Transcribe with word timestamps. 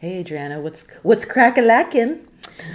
Hey, 0.00 0.20
Adriana, 0.20 0.60
what's 0.60 0.86
what's 1.02 1.24
crack 1.24 1.58
a 1.58 1.60
lacking? 1.60 2.20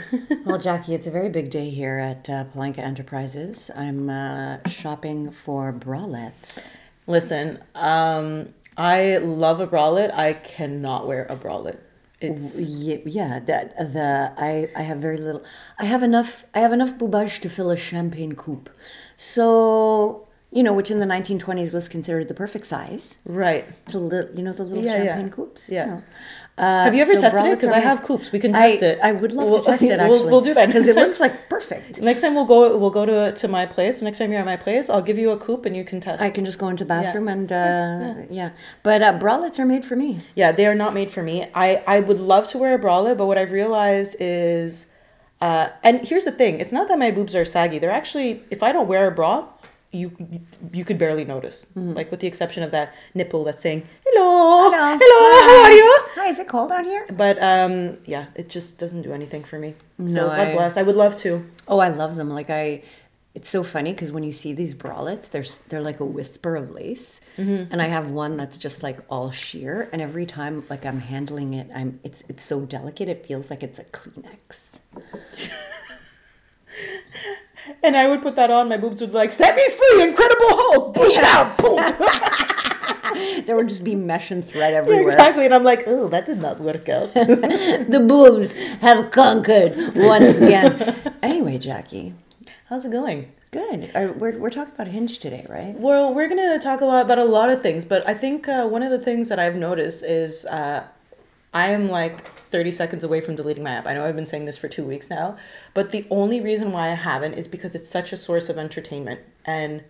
Well, 0.46 0.58
Jackie, 0.58 0.94
it's 0.94 1.08
a 1.08 1.12
very 1.12 1.30
big 1.30 1.50
day 1.50 1.70
here 1.70 1.98
at 1.98 2.30
uh, 2.30 2.44
Palenka 2.44 2.80
Enterprises. 2.80 3.72
I'm 3.74 4.10
uh, 4.10 4.58
shopping 4.68 5.32
for 5.32 5.72
bralettes. 5.72 6.78
Listen, 7.08 7.64
um, 7.76 8.54
I 8.78 9.18
love 9.18 9.62
a 9.62 9.68
bralette. 9.68 10.14
I 10.14 10.34
cannot 10.34 11.08
wear 11.08 11.26
a 11.30 11.38
bralette. 11.38 11.80
It's 12.20 12.60
Yeah, 12.60 12.98
yeah 13.06 13.40
that, 13.40 13.78
the 13.78 14.34
I, 14.38 14.68
I 14.76 14.82
have 14.82 14.98
very 14.98 15.18
little. 15.18 15.46
I 15.80 15.86
have 15.86 16.04
enough. 16.04 16.44
I 16.54 16.60
have 16.60 16.74
enough 16.74 16.96
boubage 16.96 17.40
to 17.40 17.50
fill 17.50 17.72
a 17.72 17.78
champagne 17.78 18.36
coupe. 18.36 18.70
So 19.16 20.28
you 20.54 20.62
know, 20.64 20.74
which 20.74 20.92
in 20.92 21.00
the 21.00 21.06
1920s 21.06 21.74
was 21.74 21.90
considered 21.90 22.28
the 22.28 22.34
perfect 22.34 22.66
size. 22.66 23.18
right. 23.26 23.66
It's 23.86 23.94
a 23.96 24.00
little, 24.00 24.30
you 24.38 24.44
know, 24.44 24.54
the 24.54 24.64
little 24.64 24.84
Yeah, 24.84 24.98
yeah. 24.98 25.04
champagne 25.06 25.30
coupes. 25.30 25.70
Yeah. 25.70 25.86
You 25.86 25.92
know. 25.92 26.04
Uh, 26.56 26.84
Have 26.84 26.94
you 26.94 27.02
ever 27.02 27.14
so 27.14 27.20
tested 27.22 27.46
it? 27.48 27.56
Because 27.58 27.72
I 27.72 27.80
have 27.80 28.04
coupes. 28.04 28.32
We 28.32 28.38
can 28.38 28.54
I, 28.54 28.70
test 28.70 28.84
it. 28.84 29.00
I 29.02 29.12
would 29.12 29.32
love 29.32 29.50
We'll- 29.50 29.60
to 29.62 29.72
test 29.72 29.82
it 29.88 29.88
we'll- 29.88 30.14
actually. 30.14 30.30
We'll, 30.32 30.42
do 30.42 30.54
that 30.54 30.68
because 30.68 30.88
it 30.88 30.94
time. 30.94 31.04
looks 31.06 31.20
like 31.20 31.50
perfect. 31.50 32.00
Next 32.00 32.22
time 32.22 32.36
we'll 32.36 32.46
go. 32.56 32.78
We'll 32.78 32.92
go 33.02 33.06
to 33.08 33.32
to 33.42 33.48
my 33.48 33.66
place. 33.66 33.96
Next 34.04 34.20
time 34.20 34.30
you're 34.32 34.40
at 34.42 34.46
my 34.46 34.58
place, 34.58 34.88
I'll 34.92 35.02
give 35.02 35.18
you 35.18 35.32
a 35.32 35.38
coupe 35.38 35.66
and 35.66 35.76
you 35.76 35.84
can 35.84 36.00
test. 36.00 36.22
I 36.22 36.30
can 36.30 36.46
just 36.46 36.60
go 36.60 36.68
into 36.68 36.84
the 36.84 36.90
bathroom 36.90 37.28
and 37.28 37.52
uh, 37.52 38.14
yeah. 38.30 38.52
But 38.84 39.02
uh, 39.02 39.18
bralettes 39.18 39.58
are 39.58 39.66
made 39.66 39.84
for 39.84 39.96
me. 39.96 40.20
Yeah, 40.36 40.52
they 40.52 40.68
are 40.68 40.76
not 40.76 40.94
made 40.94 41.10
for 41.10 41.24
me. 41.24 41.46
I 41.56 41.82
I 41.88 41.98
would 42.02 42.20
love 42.20 42.48
to 42.50 42.60
wear 42.60 42.76
a 42.76 42.80
bralette, 42.80 43.18
but 43.18 43.26
what 43.26 43.40
I've 43.40 43.52
realized 43.52 44.16
is, 44.20 44.86
uh, 45.42 45.70
and 45.84 46.06
here's 46.08 46.26
the 46.26 46.32
thing: 46.42 46.60
it's 46.60 46.72
not 46.78 46.88
that 46.90 47.00
my 47.00 47.10
boobs 47.10 47.34
are 47.36 47.46
saggy. 47.46 47.80
They're 47.80 47.98
actually, 48.04 48.44
if 48.52 48.62
I 48.62 48.72
don't 48.72 48.88
wear 48.88 49.08
a 49.08 49.12
bra, 49.12 49.48
you 49.94 50.12
you 50.74 50.84
could 50.84 50.98
barely 50.98 51.26
notice. 51.26 51.66
Mm-hmm. 51.78 51.94
Like 51.94 52.12
with 52.12 52.20
the 52.20 52.28
exception 52.28 52.64
of 52.64 52.72
that 52.72 52.94
nipple 53.14 53.44
that's 53.44 53.62
saying 53.62 53.84
hello, 54.06 54.72
Hello. 54.72 54.98
hello, 55.00 55.48
how 55.48 55.64
are 55.66 55.72
you? 55.72 55.98
Hi, 56.16 56.28
is 56.28 56.40
it 56.40 56.48
cold 56.48 56.72
out 56.72 56.86
here? 56.86 57.06
But 57.12 57.42
um, 57.42 57.98
yeah, 58.06 58.26
it 58.36 58.50
just 58.50 58.78
doesn't 58.78 59.04
do 59.04 59.14
anything 59.14 59.44
for 59.44 59.60
me. 59.60 59.76
So 60.06 60.22
No, 60.22 60.28
God 60.28 60.40
I- 60.48 60.54
bless. 60.54 60.78
I 60.78 60.84
would 60.84 60.96
love 60.96 61.16
to. 61.18 61.46
Oh, 61.68 61.80
I 61.80 61.90
love 61.90 62.16
them. 62.16 62.30
Like 62.30 62.50
I, 62.50 62.84
it's 63.36 63.50
so 63.50 63.64
funny 63.64 63.94
because 63.94 64.12
when 64.12 64.24
you 64.24 64.32
see 64.32 64.54
these 64.54 64.76
bralettes, 64.76 65.30
they're 65.32 65.46
they're 65.70 65.82
like 65.82 66.00
a 66.00 66.06
whisper 66.06 66.56
of 66.56 66.72
lace, 66.72 67.20
Mm-hmm. 67.38 67.72
and 67.72 67.82
I 67.82 67.86
have 67.86 68.12
one 68.12 68.38
that's 68.38 68.60
just 68.60 68.84
like 68.84 69.00
all 69.10 69.32
sheer. 69.32 69.90
And 69.92 70.02
every 70.02 70.26
time 70.28 70.64
like 70.70 70.86
I'm 70.86 71.00
handling 71.00 71.54
it, 71.56 71.68
I'm 71.74 72.00
it's 72.04 72.24
it's 72.30 72.44
so 72.44 72.62
delicate. 72.62 73.10
It 73.10 73.26
feels 73.26 73.50
like 73.50 73.64
it's 73.64 73.80
a 73.80 73.84
Kleenex. 73.86 74.82
And 77.84 77.98
I 77.98 78.08
would 78.08 78.22
put 78.22 78.36
that 78.38 78.50
on. 78.50 78.70
My 78.70 78.78
boobs 78.78 79.02
would 79.02 79.10
be 79.12 79.16
like 79.18 79.32
set 79.32 79.56
me 79.56 79.64
free, 79.70 80.04
Incredible 80.04 80.46
Hulk. 80.50 80.96
Boobs 80.96 81.24
out, 81.24 81.58
boom. 81.58 81.80
There 83.46 83.56
would 83.56 83.70
just 83.70 83.84
be 83.84 83.96
mesh 83.96 84.32
and 84.32 84.44
thread 84.44 84.74
everywhere. 84.74 85.04
exactly. 85.04 85.46
And 85.46 85.54
I'm 85.54 85.64
like, 85.64 85.84
oh, 85.86 86.08
that 86.10 86.26
did 86.26 86.40
not 86.40 86.60
work 86.60 86.90
out. 86.90 87.14
the 87.14 88.04
boobs 88.08 88.54
have 88.82 89.12
conquered 89.12 89.74
once 89.96 90.38
again. 90.38 90.96
anyway, 91.22 91.58
Jackie, 91.60 92.16
How's 92.70 92.86
it 92.86 92.92
going? 92.92 93.32
good. 93.52 93.92
Uh, 93.94 94.14
we're 94.18 94.36
we're 94.40 94.50
talking 94.50 94.74
about 94.74 94.88
Hinge 94.88 95.20
today, 95.20 95.46
right? 95.48 95.76
Well, 95.78 96.12
we're 96.12 96.28
gonna 96.28 96.58
talk 96.58 96.82
a 96.82 96.86
lot 96.86 97.06
about 97.06 97.20
a 97.20 97.24
lot 97.26 97.52
of 97.52 97.62
things, 97.62 97.86
but 97.86 98.08
I 98.08 98.16
think 98.16 98.48
uh, 98.48 98.66
one 98.66 98.82
of 98.82 98.90
the 98.90 98.98
things 98.98 99.30
that 99.30 99.38
I've 99.38 99.56
noticed 99.56 100.04
is 100.04 100.46
uh, 100.48 100.84
I 101.54 101.68
am 101.70 101.90
like 101.90 102.26
30 102.50 102.72
seconds 102.72 103.04
away 103.04 103.22
from 103.22 103.36
deleting 103.36 103.64
my 103.64 103.72
app. 103.72 103.88
I 103.88 103.94
know 103.94 104.06
I've 104.06 104.16
been 104.16 104.26
saying 104.26 104.46
this 104.46 104.58
for 104.58 104.68
two 104.68 104.84
weeks 104.86 105.10
now, 105.10 105.38
but 105.74 105.92
the 105.92 106.06
only 106.10 106.42
reason 106.42 106.72
why 106.72 106.90
I 106.92 106.96
haven't 106.96 107.34
is 107.36 107.48
because 107.48 107.76
it's 107.76 107.90
such 107.90 108.12
a 108.12 108.18
source 108.18 108.50
of 108.50 108.58
entertainment. 108.58 109.20
And 109.46 109.84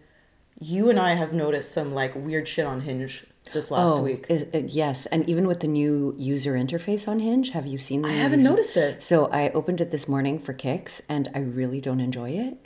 you 0.59 0.89
and 0.89 1.00
I 1.00 1.14
have 1.14 1.34
noticed 1.34 1.72
some 1.72 1.94
like 1.94 2.14
weird 2.16 2.47
shit 2.47 2.66
on 2.66 2.81
Hinge 2.81 3.25
this 3.53 3.69
last 3.72 4.02
week. 4.02 4.25
is- 4.30 4.47
uh, 4.53 4.61
yes, 4.67 5.06
and 5.08 5.28
even 5.30 5.47
with 5.47 5.59
the 5.61 5.67
new 5.67 6.14
user 6.17 6.53
interface 6.53 7.08
on 7.08 7.19
Hinge, 7.19 7.50
have 7.52 7.66
you 7.66 7.78
seen 7.80 8.02
the? 8.03 8.08
I 8.09 8.14
haven't 8.14 8.39
user- 8.39 8.50
noticed 8.52 8.78
it. 8.78 9.03
So 9.03 9.28
I 9.28 9.50
opened 9.50 9.81
it 9.81 9.91
this 9.91 10.08
morning 10.08 10.39
for 10.39 10.53
kicks, 10.53 11.02
and 11.09 11.30
I 11.36 11.39
really 11.39 11.81
don't 11.81 12.00
enjoy 12.00 12.30
it. 12.31 12.58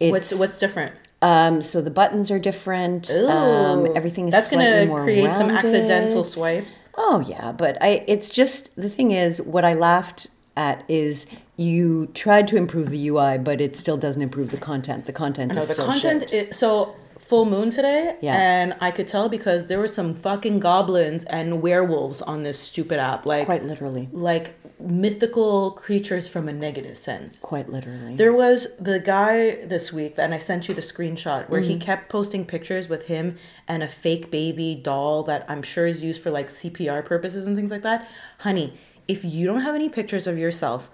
It's, 0.00 0.10
What's 0.10 0.38
what's 0.38 0.58
different? 0.58 0.94
Um? 1.22 1.62
So 1.62 1.80
the 1.80 1.90
buttons 1.90 2.30
are 2.30 2.38
different. 2.38 3.10
Um, 3.10 3.88
everything 3.96 4.26
is 4.28 4.32
that's 4.32 4.48
slightly 4.48 4.86
gonna 4.86 4.86
more 4.86 5.02
create 5.02 5.34
some 5.34 5.50
accidental 5.50 6.24
swipes. 6.24 6.78
Oh 6.96 7.20
yeah, 7.20 7.52
but 7.52 7.76
I. 7.82 8.04
It's 8.06 8.30
just 8.30 8.76
the 8.76 8.88
thing 8.88 9.10
is 9.10 9.40
what 9.40 9.64
I 9.64 9.74
laughed 9.74 10.28
at 10.56 10.84
is 10.88 11.26
you 11.56 12.06
tried 12.08 12.48
to 12.48 12.56
improve 12.56 12.90
the 12.90 13.08
UI, 13.08 13.38
but 13.38 13.60
it 13.60 13.76
still 13.76 13.96
doesn't 13.96 14.22
improve 14.22 14.50
the 14.50 14.58
content. 14.58 15.06
The 15.06 15.12
content 15.12 15.54
No, 15.54 15.64
the 15.64 15.74
content. 15.74 16.32
Is, 16.32 16.56
so 16.56 16.96
full 17.28 17.44
moon 17.44 17.70
today, 17.70 18.16
Yeah. 18.20 18.36
and 18.36 18.74
I 18.80 18.90
could 18.90 19.08
tell 19.08 19.28
because 19.28 19.66
there 19.66 19.78
were 19.78 19.88
some 19.88 20.14
fucking 20.14 20.60
goblins 20.60 21.24
and 21.24 21.60
werewolves 21.60 22.22
on 22.22 22.42
this 22.44 22.58
stupid 22.58 22.98
app, 23.00 23.26
like 23.26 23.46
Quite 23.46 23.64
literally, 23.64 24.08
like 24.12 24.54
mythical 24.78 25.72
creatures 25.72 26.28
from 26.28 26.48
a 26.48 26.52
negative 26.52 26.96
sense. 26.96 27.38
quite 27.40 27.68
literally. 27.68 28.14
There 28.16 28.32
was 28.32 28.68
the 28.78 28.98
guy 29.00 29.64
this 29.66 29.92
week, 29.92 30.14
and 30.18 30.32
I 30.34 30.38
sent 30.38 30.68
you 30.68 30.74
the 30.74 30.80
screenshot 30.82 31.48
where 31.48 31.60
Mm-hmm. 31.60 31.70
he 31.70 31.76
kept 31.78 32.08
posting 32.08 32.44
pictures 32.44 32.88
with 32.88 33.06
him 33.06 33.36
and 33.66 33.82
a 33.82 33.88
fake 33.88 34.30
baby 34.30 34.74
doll 34.80 35.22
that 35.24 35.44
I'm 35.48 35.62
sure 35.62 35.86
is 35.86 36.02
used 36.02 36.22
for 36.22 36.30
like 36.30 36.48
CPR 36.48 37.04
purposes 37.04 37.46
and 37.46 37.56
things 37.56 37.70
like 37.70 37.82
that. 37.82 38.08
Honey, 38.40 38.74
if 39.08 39.24
you 39.24 39.46
don't 39.46 39.62
have 39.62 39.74
any 39.74 39.88
pictures 39.88 40.26
of 40.26 40.38
yourself 40.38 40.90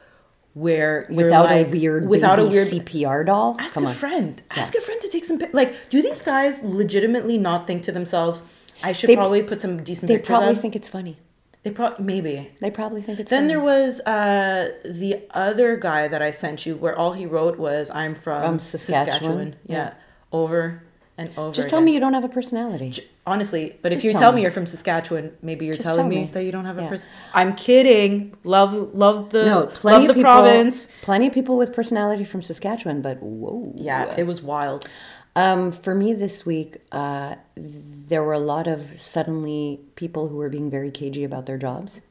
where 0.55 1.07
without 1.11 1.47
like, 1.47 1.67
a 1.67 1.71
weird, 1.71 2.07
without 2.09 2.39
a 2.39 2.45
weird 2.45 2.67
CPR 2.67 3.25
doll. 3.25 3.57
ask 3.59 3.75
Come 3.75 3.85
a 3.87 3.89
on. 3.89 3.95
friend 3.95 4.43
ask 4.51 4.75
a 4.75 4.81
friend 4.81 5.01
to 5.01 5.09
take 5.09 5.25
some 5.25 5.41
like 5.53 5.75
do 5.91 6.03
these 6.03 6.23
guys 6.23 6.63
legitimately 6.63 7.39
not 7.39 7.67
think 7.67 7.83
to 7.85 7.93
themselves 7.93 8.43
i 8.83 8.93
should 8.93 9.09
They- 9.09 9.17
probably 9.17 9.43
put 9.43 9.61
some 9.61 9.83
decent 9.83 10.09
They 10.09 10.17
pictures 10.17 10.29
probably 10.29 10.55
up? 10.57 10.59
think 10.59 10.77
it's 10.77 10.89
funny. 10.89 11.17
they 11.63 11.71
probably 11.71 12.05
maybe 12.05 12.51
They 12.61 12.71
probably 12.71 13.01
think 13.01 13.19
it's 13.21 13.31
then 13.31 13.45
funny. 13.45 13.49
there 13.55 13.61
was 13.61 14.01
uh 14.01 14.73
the 14.85 15.23
other 15.31 15.77
guy 15.77 16.07
that 16.09 16.21
i 16.21 16.31
sent 16.31 16.67
you 16.67 16.77
where 16.77 16.95
all 16.99 17.13
he 17.15 17.25
wrote 17.25 17.57
was 17.59 17.91
i'm 17.95 18.15
from, 18.15 18.43
From 18.43 18.59
saskatchewan, 18.59 19.07
Saskatchewan, 19.07 19.57
Yeah. 19.67 19.95
over 20.33 20.83
and 21.23 21.31
over 21.39 21.55
Just 21.55 21.69
tell 21.71 21.79
again. 21.79 21.87
me 21.87 21.95
you 21.95 22.01
don't 22.05 22.15
have 22.19 22.25
a 22.25 22.29
personality. 22.39 22.91
honestly 23.27 23.65
but 23.83 23.93
if 23.97 24.05
you 24.05 24.11
tell 24.13 24.21
tell 24.23 24.33
me. 24.33 24.37
me 24.37 24.43
you're 24.43 24.51
from 24.59 24.67
saskatchewan 24.67 25.27
maybe 25.49 25.65
you're 25.67 25.75
Just 25.81 25.87
telling 25.87 26.03
tell 26.05 26.09
me, 26.09 26.21
me. 26.27 26.31
that 26.35 26.45
you 26.47 26.53
don't 26.57 26.65
have 26.71 26.79
a 26.79 26.83
Yeah. 26.83 26.89
person 26.95 27.09
i'm 27.41 27.53
kidding 27.55 28.13
love 28.57 28.73
love 29.05 29.19
the 29.31 29.45
No, 29.53 29.59
love 29.61 29.75
plenty 29.75 30.07
the 30.07 30.11
of 30.13 30.17
people. 30.17 30.31
province 30.31 30.77
Plenty 31.03 31.27
of 31.29 31.33
people 31.39 31.57
with 31.63 31.71
personality 31.81 32.25
from 32.33 32.41
Saskatchewan, 32.51 33.01
but 33.09 33.17
whoa. 33.23 33.73
yeah 33.77 34.15
it 34.23 34.27
was 34.33 34.43
wild 34.43 34.83
Um, 35.35 35.73
for 35.85 35.95
me 36.03 36.09
this 36.25 36.37
week, 36.45 36.71
uh, 37.03 37.37
there 38.11 38.23
were 38.27 38.35
a 38.35 38.45
lot 38.55 38.67
of 38.75 38.81
suddenly 38.93 39.81
people 40.03 40.29
who 40.29 40.37
were 40.43 40.51
being 40.57 40.69
very 40.79 40.91
cagey 40.91 41.25
about 41.31 41.47
their 41.47 41.57
jobs. 41.57 42.03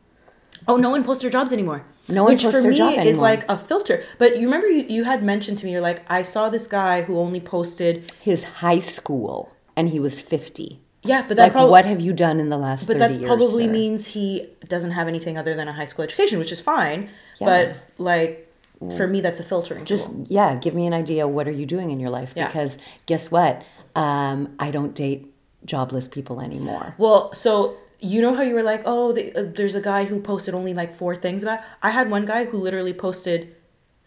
Oh, 0.68 0.78
no 0.78 0.90
one 0.90 1.04
posts 1.04 1.24
their 1.24 1.32
jobs 1.32 1.52
anymore. 1.54 1.84
No 2.08 2.24
one 2.24 2.34
Which 2.34 2.44
posts 2.44 2.58
for 2.58 2.62
their 2.62 2.72
me 2.72 2.78
job 2.78 2.92
is 2.94 3.00
anymore. 3.00 3.22
like 3.24 3.50
a 3.50 3.58
filter. 3.58 4.04
But 4.18 4.38
you 4.38 4.46
remember 4.46 4.68
you, 4.68 4.86
you 4.88 5.04
had 5.06 5.24
mentioned 5.24 5.58
to 5.60 5.66
me, 5.66 5.72
you're 5.72 5.82
like, 5.82 6.04
I 6.10 6.22
saw 6.24 6.50
this 6.50 6.68
guy 6.68 7.02
who 7.04 7.18
only 7.20 7.40
posted. 7.40 8.12
His 8.22 8.44
high 8.44 8.80
school, 8.80 9.52
and 9.76 9.90
he 9.90 10.00
was 10.00 10.20
fifty. 10.22 10.80
Yeah, 11.04 11.26
but 11.28 11.36
that 11.38 11.44
Like, 11.46 11.52
probably. 11.54 11.72
what 11.72 11.86
have 11.86 12.00
you 12.00 12.14
done 12.14 12.40
in 12.40 12.50
the 12.50 12.58
last? 12.60 12.86
but 12.88 12.98
30 12.98 13.00
that's 13.00 13.26
probably 13.26 13.66
sir? 13.66 13.72
means 13.72 14.08
he 14.08 14.48
doesn't 14.68 14.92
have 14.92 15.08
anything 15.08 15.36
other 15.36 15.56
than 15.56 15.68
a 15.68 15.74
high 15.74 15.86
school 15.86 16.04
education, 16.04 16.38
which 16.38 16.52
is 16.52 16.62
fine. 16.62 17.10
Yeah. 17.40 17.48
But 17.48 17.78
like, 17.98 18.48
for 18.96 19.08
me, 19.08 19.20
that's 19.22 19.40
a 19.40 19.44
filtering. 19.44 19.86
Just 19.86 20.12
tool. 20.12 20.26
yeah, 20.30 20.56
give 20.58 20.76
me 20.76 20.86
an 20.86 20.94
idea. 20.94 21.28
What 21.28 21.48
are 21.48 21.52
you 21.52 21.66
doing 21.66 21.90
in 21.90 22.00
your 22.00 22.12
life? 22.12 22.34
Yeah. 22.36 22.46
Because 22.46 22.78
guess 23.08 23.32
what? 23.32 23.64
Um, 23.96 24.56
I 24.60 24.70
don't 24.70 24.94
date 24.94 25.34
jobless 25.66 26.08
people 26.08 26.40
anymore. 26.40 26.94
Well, 27.00 27.34
so 27.34 27.78
you 28.02 28.22
know 28.22 28.34
how 28.36 28.42
you 28.42 28.54
were 28.56 28.64
like, 28.64 28.82
oh, 28.86 29.12
the, 29.14 29.32
uh, 29.36 29.44
there's 29.56 29.76
a 29.76 29.82
guy 29.82 30.06
who 30.06 30.20
posted 30.20 30.54
only 30.54 30.74
like 30.74 30.94
four 30.94 31.16
things 31.16 31.44
about. 31.44 31.60
I 31.84 31.92
had 31.92 32.10
one 32.10 32.26
guy 32.26 32.46
who 32.46 32.58
literally 32.58 32.94
posted 32.94 33.56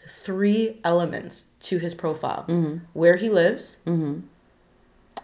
three 0.09 0.81
elements 0.85 1.47
to 1.61 1.79
his 1.79 1.95
profile: 1.95 2.45
Mm-hmm. 2.49 2.85
where 2.93 3.17
he 3.17 3.29
lives, 3.31 3.79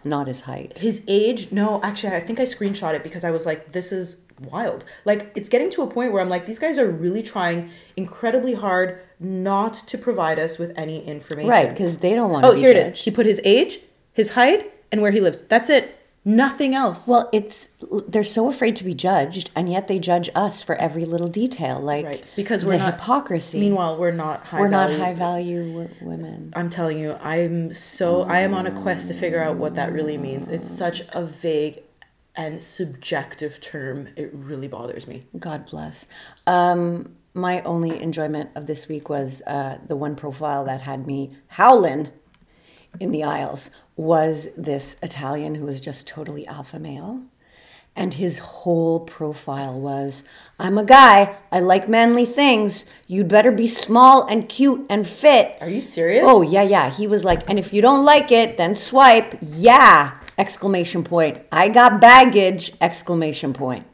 Not 0.03 0.27
his 0.27 0.41
height. 0.41 0.79
his 0.79 1.05
age 1.07 1.51
no 1.51 1.79
actually 1.83 2.15
i 2.15 2.19
think 2.19 2.39
i 2.39 2.43
screenshot 2.43 2.95
it 2.95 3.03
because 3.03 3.23
i 3.23 3.29
was 3.29 3.45
like 3.45 3.71
this 3.71 3.91
is 3.91 4.21
wild 4.49 4.83
like 5.05 5.31
it's 5.35 5.47
getting 5.49 5.69
to 5.69 5.83
a 5.83 5.87
point 5.87 6.11
where 6.11 6.21
i'm 6.23 6.29
like 6.29 6.47
these 6.47 6.57
guys 6.57 6.79
are 6.79 6.89
really 6.89 7.21
trying 7.21 7.69
incredibly 7.95 8.55
hard 8.55 8.99
not 9.19 9.75
to 9.75 9.95
provide 9.99 10.39
us 10.39 10.57
with 10.57 10.71
any 10.75 11.05
information 11.05 11.51
Right, 11.51 11.69
because 11.69 11.97
they 11.99 12.15
don't 12.15 12.31
want 12.31 12.43
to 12.43 12.49
oh 12.49 12.53
be 12.55 12.61
here 12.61 12.71
it 12.71 12.81
judged. 12.81 12.97
is 12.97 13.03
he 13.05 13.11
put 13.11 13.27
his 13.27 13.39
age 13.45 13.79
his 14.13 14.31
height 14.31 14.73
and 14.91 15.03
where 15.03 15.11
he 15.11 15.21
lives 15.21 15.41
that's 15.41 15.69
it 15.69 15.95
nothing 16.23 16.75
else 16.75 17.07
Well, 17.07 17.29
it's 17.33 17.69
they're 18.07 18.23
so 18.23 18.47
afraid 18.47 18.75
to 18.77 18.83
be 18.83 18.93
judged, 18.93 19.49
and 19.55 19.69
yet 19.69 19.87
they 19.87 19.97
judge 19.99 20.29
us 20.35 20.61
for 20.61 20.75
every 20.75 21.03
little 21.05 21.27
detail, 21.27 21.79
like 21.79 22.05
right 22.05 22.29
because 22.35 22.63
we're 22.63 22.77
not 22.77 22.93
hypocrisy. 22.93 23.59
meanwhile 23.59 23.97
we're 23.97 24.11
not 24.11 24.45
high 24.45 24.59
we're 24.59 24.67
not 24.67 24.89
value. 24.89 25.03
high 25.03 25.13
value 25.13 25.67
w- 25.71 25.89
women. 26.01 26.53
i'm 26.55 26.69
telling 26.69 26.99
you 26.99 27.13
i'm 27.21 27.71
so 27.73 28.21
i 28.23 28.39
am 28.39 28.53
on 28.53 28.67
a 28.67 28.71
quest 28.71 29.07
to 29.07 29.13
figure 29.13 29.41
out 29.41 29.57
what 29.57 29.75
that 29.75 29.91
really 29.91 30.17
means 30.17 30.47
it's 30.47 30.69
such 30.69 31.01
a 31.13 31.25
vague 31.25 31.79
and 32.35 32.61
subjective 32.61 33.59
term 33.59 34.07
it 34.15 34.29
really 34.33 34.67
bothers 34.67 35.07
me 35.07 35.23
God 35.37 35.65
bless. 35.65 36.07
Um, 36.47 37.15
my 37.33 37.61
only 37.61 38.01
enjoyment 38.01 38.49
of 38.55 38.67
this 38.67 38.87
week 38.89 39.09
was 39.09 39.41
uh, 39.47 39.79
the 39.87 39.95
one 39.95 40.15
profile 40.15 40.65
that 40.65 40.81
had 40.81 41.07
me 41.07 41.31
howling 41.47 42.09
in 42.99 43.11
the 43.11 43.23
aisles 43.23 43.71
was 43.95 44.49
this 44.57 44.95
Italian 45.03 45.55
who 45.55 45.65
was 45.65 45.81
just 45.81 46.07
totally 46.07 46.47
alpha 46.47 46.79
male. 46.79 47.23
And 47.93 48.13
his 48.13 48.39
whole 48.39 49.01
profile 49.01 49.77
was 49.77 50.23
I'm 50.57 50.77
a 50.77 50.85
guy, 50.85 51.35
I 51.51 51.59
like 51.59 51.89
manly 51.89 52.25
things. 52.25 52.85
You'd 53.05 53.27
better 53.27 53.51
be 53.51 53.67
small 53.67 54.25
and 54.27 54.47
cute 54.47 54.85
and 54.89 55.05
fit. 55.05 55.57
Are 55.59 55.69
you 55.69 55.81
serious? 55.81 56.23
Oh, 56.25 56.41
yeah, 56.41 56.63
yeah. 56.63 56.89
He 56.89 57.05
was 57.05 57.25
like, 57.25 57.49
and 57.49 57.59
if 57.59 57.73
you 57.73 57.81
don't 57.81 58.05
like 58.05 58.31
it, 58.31 58.55
then 58.57 58.75
swipe. 58.75 59.37
Yeah! 59.41 60.17
Exclamation 60.37 61.03
point. 61.03 61.43
I 61.51 61.67
got 61.67 61.99
baggage! 61.99 62.71
Exclamation 62.79 63.51
point. 63.51 63.85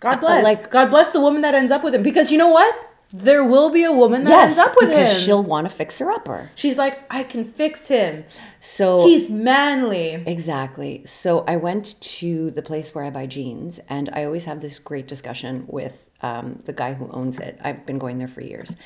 God 0.00 0.20
bless. 0.20 0.44
like- 0.44 0.70
God 0.70 0.90
bless 0.90 1.10
the 1.10 1.20
woman 1.20 1.40
that 1.42 1.54
ends 1.54 1.72
up 1.72 1.82
with 1.82 1.94
him. 1.94 2.02
Because 2.02 2.30
you 2.30 2.36
know 2.38 2.48
what? 2.48 2.89
There 3.12 3.42
will 3.44 3.70
be 3.70 3.82
a 3.82 3.92
woman 3.92 4.22
that 4.22 4.30
Yes, 4.30 4.56
ends 4.56 4.58
up 4.68 4.76
with 4.76 4.90
because 4.90 5.12
him. 5.16 5.20
she'll 5.20 5.42
want 5.42 5.68
to 5.68 5.74
fix 5.74 5.98
her 5.98 6.10
upper. 6.12 6.50
She's 6.54 6.78
like, 6.78 7.00
I 7.12 7.24
can 7.24 7.44
fix 7.44 7.88
him. 7.88 8.24
So 8.60 9.04
He's 9.04 9.28
manly. 9.28 10.22
Exactly. 10.26 11.02
So 11.06 11.44
I 11.48 11.56
went 11.56 12.00
to 12.00 12.52
the 12.52 12.62
place 12.62 12.94
where 12.94 13.02
I 13.04 13.10
buy 13.10 13.26
jeans, 13.26 13.80
and 13.88 14.08
I 14.12 14.24
always 14.24 14.44
have 14.44 14.60
this 14.60 14.78
great 14.78 15.08
discussion 15.08 15.64
with 15.66 16.08
um, 16.22 16.60
the 16.64 16.72
guy 16.72 16.94
who 16.94 17.10
owns 17.10 17.40
it. 17.40 17.58
I've 17.64 17.84
been 17.84 17.98
going 17.98 18.18
there 18.18 18.28
for 18.28 18.42
years. 18.42 18.76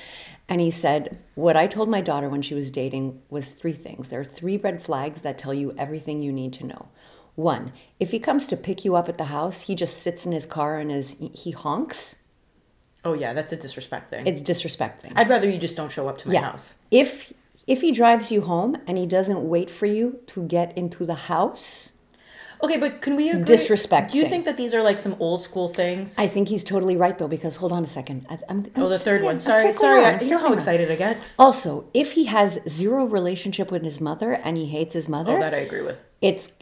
And 0.49 0.61
he 0.61 0.71
said, 0.71 1.19
What 1.35 1.57
I 1.57 1.67
told 1.67 1.91
my 1.91 2.01
daughter 2.01 2.29
when 2.31 2.41
she 2.43 2.55
was 2.55 2.71
dating 2.71 3.21
was 3.29 3.51
three 3.51 3.73
things. 3.73 4.09
There 4.09 4.21
are 4.21 4.25
three 4.25 4.57
red 4.57 4.81
flags 4.81 5.21
that 5.21 5.37
tell 5.37 5.53
you 5.55 5.75
everything 5.77 6.23
you 6.23 6.33
need 6.33 6.55
to 6.55 6.67
know. 6.67 6.89
One, 7.35 7.73
if 8.01 8.11
he 8.11 8.19
comes 8.21 8.47
to 8.47 8.57
pick 8.57 8.85
you 8.87 8.95
up 8.95 9.09
at 9.09 9.19
the 9.19 9.25
house, 9.25 9.63
he 9.63 9.75
just 9.75 9.99
sits 10.03 10.25
in 10.25 10.33
his 10.33 10.47
car 10.47 10.79
and 10.79 10.91
is, 10.93 11.17
he 11.35 11.51
honks. 11.51 12.21
Oh 13.05 13.15
yeah, 13.15 13.33
that's 13.33 13.53
a 13.53 13.57
disrespect 13.57 14.11
thing. 14.11 14.27
It's 14.27 14.41
disrespecting. 14.43 15.13
I'd 15.17 15.29
rather 15.29 15.49
you 15.49 15.59
just 15.59 15.77
don't 15.77 15.93
show 15.93 16.09
up 16.09 16.19
to 16.19 16.29
my 16.29 16.35
yeah. 16.35 16.51
house. 16.51 16.75
If 16.91 17.33
if 17.67 17.81
he 17.81 17.93
drives 17.93 18.31
you 18.33 18.43
home 18.43 18.77
and 18.87 18.99
he 18.99 19.07
doesn't 19.07 19.49
wait 19.49 19.71
for 19.71 19.87
you 19.87 20.21
to 20.29 20.43
get 20.43 20.77
into 20.77 21.07
the 21.07 21.15
house, 21.15 21.93
Okay, 22.65 22.79
but 22.79 23.03
can 23.03 23.17
we 23.17 23.31
agree? 23.31 23.45
Disrespect 23.45 24.13
Do 24.13 24.19
you 24.19 24.25
thing. 24.25 24.31
think 24.31 24.45
that 24.47 24.57
these 24.57 24.73
are 24.73 24.83
like 24.83 24.99
some 24.99 25.17
old 25.21 25.43
school 25.43 25.69
things? 25.69 26.17
I 26.19 26.27
think 26.29 26.49
he's 26.49 26.65
totally 26.65 26.97
right 26.97 27.17
though, 27.19 27.29
because 27.29 27.57
hold 27.57 27.73
on 27.73 27.85
a 27.85 27.87
second. 27.87 28.27
I, 28.31 28.39
I'm, 28.49 28.67
oh, 28.77 28.89
the 28.89 28.99
third 28.99 29.23
one. 29.23 29.39
Sorry, 29.39 29.73
sorry. 29.75 30.03
around, 30.03 30.15
I, 30.15 30.19
I'm 30.19 30.25
you 30.25 30.31
know 30.31 30.39
how 30.39 30.53
excited 30.53 30.91
I 30.91 30.97
get. 30.97 31.19
Also, 31.39 31.87
if 31.93 32.13
he 32.13 32.25
has 32.27 32.61
zero 32.67 33.05
relationship 33.05 33.71
with 33.71 33.83
his 33.83 34.01
mother 34.01 34.33
and 34.33 34.57
he 34.57 34.67
hates 34.67 34.95
his 34.95 35.09
mother, 35.09 35.37
Oh, 35.37 35.41
that 35.41 35.53
I 35.53 35.59
agree 35.59 35.83
with. 35.83 36.01
it's 36.23 36.53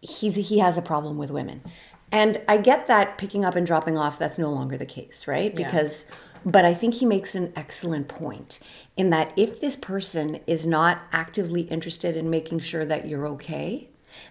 he's 0.00 0.36
he 0.36 0.58
has 0.58 0.78
a 0.78 0.82
problem 0.82 1.18
with 1.18 1.30
women. 1.30 1.62
And 2.12 2.40
I 2.48 2.56
get 2.58 2.86
that 2.88 3.18
picking 3.18 3.44
up 3.44 3.54
and 3.56 3.66
dropping 3.66 3.96
off 3.96 4.18
that's 4.18 4.38
no 4.38 4.50
longer 4.50 4.76
the 4.76 4.86
case, 4.86 5.26
right? 5.28 5.52
Yeah. 5.56 5.64
Because 5.64 6.06
but 6.44 6.64
I 6.64 6.72
think 6.74 6.94
he 6.94 7.06
makes 7.06 7.34
an 7.34 7.52
excellent 7.54 8.08
point 8.08 8.60
in 8.96 9.10
that 9.10 9.32
if 9.36 9.60
this 9.60 9.76
person 9.76 10.40
is 10.46 10.66
not 10.66 11.02
actively 11.12 11.62
interested 11.62 12.16
in 12.16 12.30
making 12.30 12.60
sure 12.60 12.84
that 12.84 13.06
you're 13.06 13.26
okay 13.28 13.90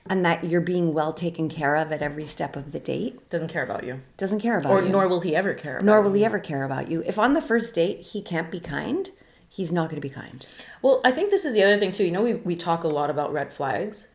and 0.09 0.25
that 0.25 0.43
you're 0.43 0.59
being 0.61 0.93
well 0.93 1.13
taken 1.13 1.49
care 1.49 1.75
of 1.75 1.91
at 1.91 2.01
every 2.01 2.25
step 2.25 2.55
of 2.55 2.71
the 2.71 2.79
date, 2.79 3.29
Doesn't 3.29 3.47
care 3.49 3.63
about 3.63 3.83
you, 3.83 4.01
doesn't 4.17 4.39
care 4.39 4.57
about 4.57 4.71
or 4.71 4.81
you. 4.81 4.89
nor 4.89 5.07
will 5.07 5.21
he 5.21 5.35
ever 5.35 5.53
care. 5.53 5.77
About 5.77 5.85
nor 5.85 5.97
you. 5.97 6.03
will 6.03 6.13
he 6.13 6.25
ever 6.25 6.39
care 6.39 6.63
about 6.63 6.89
you. 6.89 7.03
If 7.05 7.19
on 7.19 7.33
the 7.33 7.41
first 7.41 7.75
date 7.75 8.01
he 8.01 8.21
can't 8.21 8.49
be 8.51 8.59
kind, 8.59 9.11
he's 9.47 9.71
not 9.71 9.89
going 9.89 10.01
to 10.01 10.07
be 10.07 10.13
kind. 10.13 10.45
Well, 10.81 11.01
I 11.05 11.11
think 11.11 11.29
this 11.29 11.45
is 11.45 11.53
the 11.53 11.63
other 11.63 11.77
thing 11.77 11.91
too. 11.91 12.05
You 12.05 12.11
know, 12.11 12.23
we, 12.23 12.33
we 12.35 12.55
talk 12.55 12.83
a 12.83 12.87
lot 12.87 13.09
about 13.09 13.31
red 13.31 13.53
flags. 13.53 14.07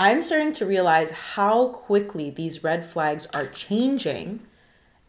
I'm 0.00 0.22
starting 0.22 0.52
to 0.54 0.66
realize 0.66 1.10
how 1.10 1.68
quickly 1.68 2.30
these 2.30 2.64
red 2.64 2.84
flags 2.84 3.26
are 3.26 3.46
changing. 3.46 4.40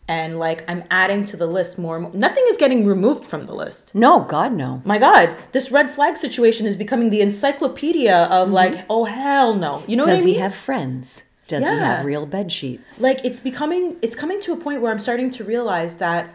And 0.07 0.37
like 0.37 0.69
I'm 0.69 0.83
adding 0.91 1.23
to 1.25 1.37
the 1.37 1.47
list 1.47 1.79
more 1.79 1.95
and 1.95 2.03
more. 2.03 2.13
Nothing 2.13 2.43
is 2.49 2.57
getting 2.57 2.85
removed 2.85 3.25
from 3.25 3.43
the 3.43 3.53
list. 3.53 3.95
No, 3.95 4.19
God, 4.19 4.53
no. 4.53 4.81
My 4.83 4.99
God, 4.99 5.35
this 5.53 5.71
red 5.71 5.89
flag 5.89 6.17
situation 6.17 6.67
is 6.67 6.75
becoming 6.75 7.09
the 7.09 7.21
encyclopedia 7.21 8.23
of 8.25 8.47
mm-hmm. 8.47 8.53
like, 8.53 8.85
oh 8.89 9.05
hell 9.05 9.53
no. 9.53 9.83
You 9.87 9.95
know 9.95 10.03
what 10.03 10.09
I 10.09 10.15
mean? 10.15 10.17
Does 10.17 10.25
he 10.25 10.33
have 10.35 10.53
friends? 10.53 11.23
Does 11.47 11.63
he 11.63 11.77
have 11.77 12.05
real 12.05 12.25
bed 12.25 12.51
sheets? 12.51 13.01
like 13.01 13.23
it's 13.23 13.39
becoming 13.39 13.97
it's 14.01 14.15
coming 14.15 14.39
to 14.41 14.53
a 14.53 14.57
point 14.57 14.81
where 14.81 14.91
i'm 14.91 14.99
starting 14.99 15.29
to 15.29 15.43
realize 15.43 15.97
that 15.97 16.33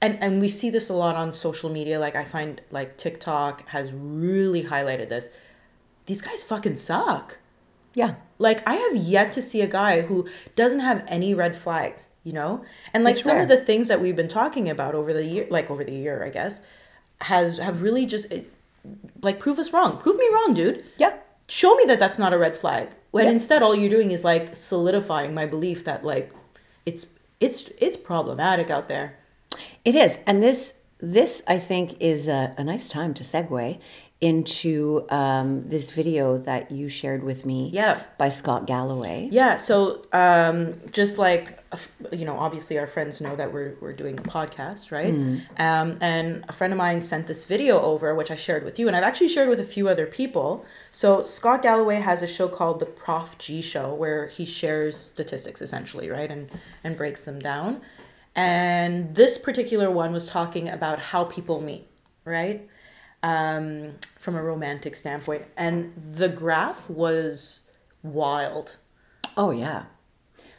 and 0.00 0.20
and 0.22 0.40
we 0.40 0.48
see 0.48 0.70
this 0.70 0.88
a 0.88 0.94
lot 0.94 1.14
on 1.16 1.32
social 1.32 1.70
media 1.70 1.98
like 1.98 2.16
i 2.16 2.24
find 2.24 2.60
like 2.70 2.96
tiktok 2.96 3.66
has 3.68 3.92
really 3.92 4.64
highlighted 4.64 5.08
this 5.08 5.28
these 6.12 6.20
guys 6.28 6.42
fucking 6.42 6.76
suck 6.76 7.38
Yeah. 7.94 8.12
like 8.46 8.60
i 8.72 8.74
have 8.84 8.94
yet 8.96 9.32
to 9.36 9.42
see 9.50 9.60
a 9.62 9.66
guy 9.80 9.94
who 10.08 10.28
doesn't 10.60 10.80
have 10.80 11.04
any 11.16 11.30
red 11.42 11.54
flags 11.64 12.00
you 12.28 12.32
know 12.38 12.50
and 12.92 13.02
like 13.04 13.14
It's 13.16 13.24
some 13.24 13.34
rare. 13.36 13.42
of 13.44 13.48
the 13.48 13.62
things 13.68 13.88
that 13.88 14.00
we've 14.02 14.16
been 14.22 14.28
talking 14.40 14.66
about 14.74 14.94
over 15.00 15.10
the 15.18 15.24
year 15.34 15.46
like 15.56 15.70
over 15.72 15.84
the 15.90 15.98
year 16.04 16.16
i 16.28 16.30
guess 16.38 16.60
has 17.32 17.58
have 17.58 17.76
really 17.86 18.04
just 18.14 18.26
it, 18.36 18.44
like 19.26 19.38
prove 19.44 19.58
us 19.58 19.72
wrong 19.72 19.96
prove 20.04 20.16
me 20.22 20.28
wrong 20.36 20.52
dude 20.60 20.84
Yeah. 21.04 21.14
show 21.60 21.72
me 21.78 21.84
that 21.90 21.98
that's 22.02 22.18
not 22.24 22.32
a 22.36 22.38
red 22.46 22.56
flag 22.62 22.88
when 23.10 23.24
Yeah. 23.26 23.32
instead 23.32 23.62
all 23.62 23.74
you're 23.80 23.94
doing 23.98 24.10
is 24.10 24.22
like 24.32 24.54
solidifying 24.70 25.32
my 25.40 25.46
belief 25.54 25.78
that 25.88 26.04
like 26.12 26.28
it's 26.90 27.06
it's 27.46 27.60
it's 27.86 27.96
problematic 28.12 28.68
out 28.76 28.86
there 28.94 29.08
It 29.84 29.94
is. 30.04 30.12
And 30.28 30.36
this 30.42 30.60
this 31.16 31.32
I 31.56 31.58
think 31.70 31.86
is 32.12 32.22
a, 32.28 32.40
a 32.62 32.64
nice 32.72 32.86
time 32.98 33.12
to 33.18 33.24
segue 33.32 33.78
into 34.22 35.04
um, 35.10 35.68
this 35.68 35.90
video 35.90 36.38
that 36.38 36.70
you 36.70 36.88
shared 36.88 37.24
with 37.24 37.44
me 37.44 37.70
Yeah. 37.72 38.00
by 38.18 38.28
Scott 38.28 38.66
Galloway. 38.66 39.28
yeah 39.32 39.56
so 39.56 40.02
um 40.12 40.74
just 40.92 41.18
like 41.18 41.58
you 42.12 42.24
know 42.24 42.38
obviously 42.38 42.78
our 42.78 42.86
friends 42.86 43.20
know 43.20 43.34
that 43.34 43.52
we're 43.52 43.74
we're 43.80 43.92
doing 44.02 44.16
a 44.18 44.22
podcast 44.22 44.92
right? 44.92 45.12
Um 45.58 45.98
and 46.00 46.44
a 46.48 46.52
friend 46.52 46.72
of 46.72 46.78
mine 46.78 47.02
sent 47.02 47.26
this 47.26 47.44
video 47.44 47.80
over 47.80 48.14
which 48.14 48.30
i 48.30 48.36
shared 48.36 48.62
with 48.64 48.78
you 48.78 48.86
and 48.88 48.94
i've 48.96 49.02
actually 49.10 49.28
shared 49.28 49.48
with 49.48 49.58
a 49.60 49.64
few 49.76 49.88
other 49.88 50.06
people. 50.06 50.64
So 50.92 51.22
scott 51.22 51.60
galloway 51.62 51.96
has 51.96 52.22
a 52.22 52.26
show 52.36 52.48
called 52.48 52.78
the 52.78 52.86
prof 52.86 53.36
g 53.38 53.60
show 53.60 53.92
where 54.02 54.26
he 54.28 54.44
shares 54.44 54.96
statistics 54.96 55.60
essentially 55.60 56.08
right 56.08 56.30
and 56.30 56.48
and 56.84 56.96
breaks 56.96 57.24
them 57.24 57.38
down. 57.40 57.80
And 58.36 59.14
this 59.14 59.36
particular 59.36 59.90
one 59.90 60.12
was 60.12 60.26
talking 60.26 60.68
about 60.68 60.98
how 61.10 61.24
people 61.24 61.60
meet 61.60 61.86
right? 62.24 62.68
Um, 63.24 63.94
from 64.22 64.36
a 64.36 64.42
romantic 64.42 64.94
standpoint 64.94 65.44
and 65.56 65.92
the 66.12 66.28
graph 66.28 66.88
was 66.88 67.62
wild 68.02 68.76
Oh 69.36 69.50
yeah. 69.50 69.84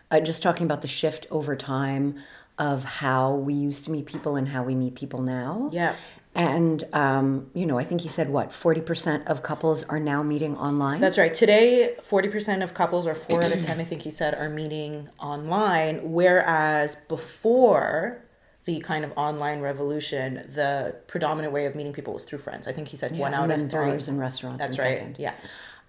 Uh, 0.09 0.19
just 0.19 0.43
talking 0.43 0.65
about 0.65 0.81
the 0.81 0.87
shift 0.87 1.27
over 1.31 1.55
time 1.55 2.15
of 2.57 2.83
how 2.83 3.33
we 3.33 3.53
used 3.53 3.83
to 3.85 3.91
meet 3.91 4.05
people 4.05 4.35
and 4.35 4.49
how 4.49 4.63
we 4.63 4.75
meet 4.75 4.95
people 4.95 5.21
now. 5.21 5.69
Yeah. 5.73 5.95
And 6.35 6.83
um, 6.93 7.51
you 7.53 7.65
know, 7.65 7.77
I 7.77 7.83
think 7.83 8.01
he 8.01 8.09
said 8.09 8.29
what 8.29 8.51
forty 8.51 8.81
percent 8.81 9.27
of 9.27 9.43
couples 9.43 9.83
are 9.83 9.99
now 9.99 10.23
meeting 10.23 10.57
online. 10.57 10.99
That's 10.99 11.17
right. 11.17 11.33
Today, 11.33 11.95
40% 11.99 12.63
of 12.63 12.73
couples, 12.73 13.05
or 13.05 13.13
four 13.13 13.43
out 13.43 13.51
of 13.51 13.63
10, 13.63 13.79
I 13.79 13.83
think 13.83 14.01
he 14.01 14.09
said, 14.09 14.33
are 14.33 14.49
meeting 14.49 15.09
online. 15.19 16.11
Whereas 16.11 16.95
before 16.95 18.22
the 18.65 18.79
kind 18.79 19.03
of 19.03 19.11
online 19.17 19.61
revolution, 19.61 20.45
the 20.49 20.95
predominant 21.07 21.53
way 21.53 21.65
of 21.65 21.75
meeting 21.75 21.93
people 21.93 22.13
was 22.13 22.23
through 22.23 22.39
friends. 22.39 22.67
I 22.67 22.71
think 22.71 22.87
he 22.87 22.97
said 22.97 23.17
one 23.17 23.33
out 23.33 23.51
of 23.51 23.59
three. 23.69 23.69
bars 23.69 24.07
and 24.07 24.19
restaurants. 24.19 24.59
That's 24.59 24.77
right. 24.79 24.97
second. 24.97 25.17
Yeah. 25.19 25.33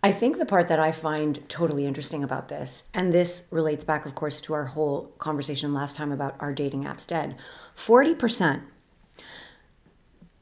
I 0.03 0.13
think 0.13 0.37
the 0.37 0.45
part 0.45 0.69
that 0.69 0.79
I 0.79 0.93
find 0.93 1.49
totally 1.49 1.87
interesting 1.87 2.23
about 2.23 2.49
this, 2.49 2.91
and 2.93 3.13
this 3.13 3.49
relates 3.51 3.85
back, 3.85 4.05
of 4.05 4.15
course, 4.15 4.39
to 4.43 4.53
our 4.53 4.67
whole 4.67 5.07
conversation 5.17 5.73
last 5.73 5.97
time 5.97 6.13
about 6.13 6.37
our 6.41 6.53
dating 6.53 6.85
apps 6.85 7.07
dead. 7.07 7.37
Forty 7.75 8.15
percent. 8.15 8.65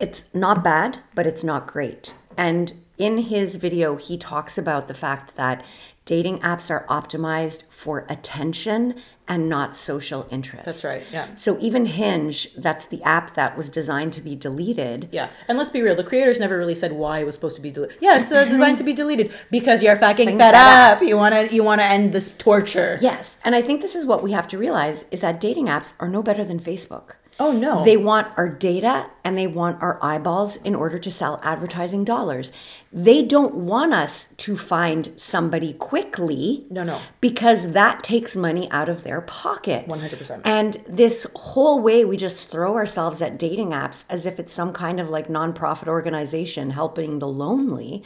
It's 0.00 0.24
not 0.34 0.64
bad, 0.64 0.98
but 1.14 1.28
it's 1.28 1.44
not 1.44 1.68
great. 1.68 2.14
And 2.36 2.72
in 3.02 3.18
his 3.18 3.56
video, 3.56 3.96
he 3.96 4.16
talks 4.16 4.56
about 4.56 4.86
the 4.86 4.94
fact 4.94 5.34
that 5.34 5.64
dating 6.04 6.38
apps 6.38 6.70
are 6.70 6.86
optimized 6.86 7.66
for 7.68 8.06
attention 8.08 8.94
and 9.26 9.48
not 9.48 9.76
social 9.76 10.28
interest. 10.30 10.66
That's 10.66 10.84
right, 10.84 11.02
yeah. 11.12 11.26
So 11.34 11.58
even 11.58 11.86
Hinge, 11.86 12.54
that's 12.54 12.86
the 12.86 13.02
app 13.02 13.34
that 13.34 13.56
was 13.56 13.68
designed 13.68 14.12
to 14.12 14.20
be 14.20 14.36
deleted. 14.36 15.08
Yeah. 15.10 15.30
And 15.48 15.58
let's 15.58 15.70
be 15.70 15.82
real, 15.82 15.96
the 15.96 16.04
creators 16.04 16.38
never 16.38 16.56
really 16.56 16.76
said 16.76 16.92
why 16.92 17.18
it 17.18 17.24
was 17.24 17.34
supposed 17.34 17.56
to 17.56 17.62
be 17.62 17.72
deleted. 17.72 17.96
Yeah, 18.00 18.20
it's 18.20 18.30
uh, 18.30 18.44
designed 18.56 18.78
to 18.78 18.84
be 18.84 18.92
deleted 18.92 19.32
because 19.50 19.82
you're 19.82 19.96
fucking 19.96 20.38
fed 20.38 20.38
fed 20.38 20.54
up. 20.54 21.02
You 21.02 21.16
want 21.16 21.34
to 21.34 21.54
you 21.54 21.64
want 21.64 21.80
to 21.80 21.84
end 21.84 22.12
this 22.12 22.36
torture. 22.36 22.98
Yes, 23.00 23.38
and 23.44 23.56
I 23.56 23.62
think 23.62 23.80
this 23.80 23.96
is 23.96 24.06
what 24.06 24.22
we 24.22 24.30
have 24.30 24.46
to 24.48 24.58
realize 24.58 25.04
is 25.10 25.22
that 25.22 25.40
dating 25.40 25.66
apps 25.66 25.94
are 25.98 26.08
no 26.08 26.22
better 26.22 26.44
than 26.44 26.60
Facebook. 26.60 27.14
Oh 27.40 27.52
no. 27.52 27.84
They 27.84 27.96
want 27.96 28.28
our 28.36 28.48
data 28.48 29.06
and 29.24 29.36
they 29.38 29.46
want 29.46 29.82
our 29.82 29.98
eyeballs 30.02 30.56
in 30.56 30.74
order 30.74 30.98
to 30.98 31.10
sell 31.10 31.40
advertising 31.42 32.04
dollars. 32.04 32.52
They 32.92 33.22
don't 33.22 33.54
want 33.54 33.94
us 33.94 34.34
to 34.34 34.56
find 34.56 35.12
somebody 35.16 35.72
quickly. 35.72 36.66
No, 36.70 36.84
no. 36.84 37.00
Because 37.20 37.72
that 37.72 38.02
takes 38.02 38.36
money 38.36 38.70
out 38.70 38.88
of 38.88 39.02
their 39.02 39.20
pocket. 39.22 39.86
100%. 39.86 40.42
And 40.44 40.82
this 40.86 41.26
whole 41.34 41.80
way 41.80 42.04
we 42.04 42.16
just 42.16 42.48
throw 42.48 42.74
ourselves 42.76 43.22
at 43.22 43.38
dating 43.38 43.70
apps 43.70 44.04
as 44.10 44.26
if 44.26 44.38
it's 44.38 44.52
some 44.52 44.72
kind 44.72 45.00
of 45.00 45.08
like 45.08 45.28
nonprofit 45.28 45.88
organization 45.88 46.70
helping 46.70 47.18
the 47.18 47.28
lonely, 47.28 48.02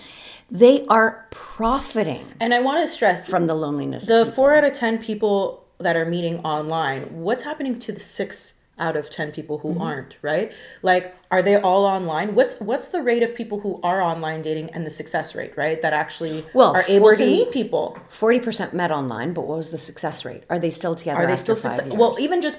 they 0.50 0.86
are 0.86 1.26
profiting 1.30 2.26
and 2.40 2.54
I 2.54 2.60
want 2.60 2.82
to 2.82 2.86
stress 2.86 3.26
from 3.26 3.48
the 3.48 3.54
loneliness. 3.54 4.06
the 4.06 4.24
four 4.24 4.54
out 4.54 4.62
of 4.64 4.72
ten 4.72 4.98
people 5.02 5.64
that 5.78 5.96
are 5.96 6.04
meeting 6.06 6.38
online 6.38 7.02
what's 7.22 7.42
happening 7.42 7.78
to 7.80 7.92
the 7.92 8.00
six 8.00 8.60
out 8.78 8.96
of 8.96 9.08
10 9.08 9.32
people 9.32 9.58
who 9.58 9.78
aren't, 9.80 10.16
right? 10.22 10.52
Like 10.82 11.14
are 11.30 11.42
they 11.42 11.56
all 11.56 11.84
online? 11.84 12.34
What's 12.34 12.60
what's 12.60 12.88
the 12.88 13.02
rate 13.02 13.22
of 13.22 13.34
people 13.34 13.60
who 13.60 13.80
are 13.82 14.00
online 14.02 14.42
dating 14.42 14.70
and 14.70 14.84
the 14.86 14.90
success 14.90 15.34
rate, 15.34 15.54
right? 15.56 15.80
That 15.82 15.92
actually 15.92 16.44
Well, 16.52 16.74
are 16.76 16.84
able 16.86 17.14
to 17.16 17.24
meet 17.26 17.50
people. 17.52 17.98
Forty 18.10 18.38
percent 18.40 18.74
met 18.74 18.90
online, 18.90 19.32
but 19.32 19.42
what 19.46 19.56
was 19.56 19.70
the 19.70 19.78
success 19.78 20.24
rate? 20.24 20.44
Are 20.50 20.58
they 20.58 20.70
still 20.70 20.94
together? 20.94 21.22
Are 21.22 21.26
they 21.26 21.36
still 21.36 21.54
success? 21.56 21.86
Well, 21.90 22.16
even 22.20 22.42
just 22.42 22.58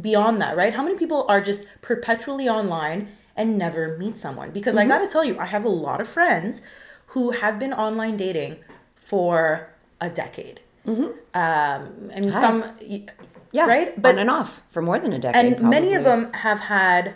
beyond 0.00 0.40
that, 0.40 0.56
right? 0.56 0.72
How 0.74 0.82
many 0.82 0.96
people 0.96 1.26
are 1.28 1.40
just 1.40 1.66
perpetually 1.82 2.48
online 2.48 3.08
and 3.36 3.56
never 3.58 3.96
meet 3.98 4.16
someone? 4.18 4.50
Because 4.50 4.74
Mm-hmm. 4.76 4.90
I 4.92 4.98
got 4.98 5.04
to 5.04 5.08
tell 5.08 5.24
you, 5.24 5.38
I 5.38 5.44
have 5.46 5.64
a 5.64 5.68
lot 5.68 6.00
of 6.00 6.08
friends 6.08 6.62
who 7.08 7.30
have 7.32 7.58
been 7.58 7.72
online 7.72 8.16
dating 8.16 8.56
for 8.96 9.68
a 10.00 10.08
decade. 10.08 10.60
Um, 10.86 11.00
and 11.34 12.34
some, 12.34 12.62
Mm-hmm. 12.62 13.04
Yeah, 13.52 13.66
right? 13.66 14.04
on 14.04 14.18
and 14.18 14.30
off 14.30 14.62
for 14.68 14.82
more 14.82 14.98
than 14.98 15.12
a 15.12 15.18
decade. 15.18 15.54
and 15.54 15.70
many 15.70 15.94
of 15.94 16.04
them 16.04 16.32
have 16.32 16.60
had 16.60 17.14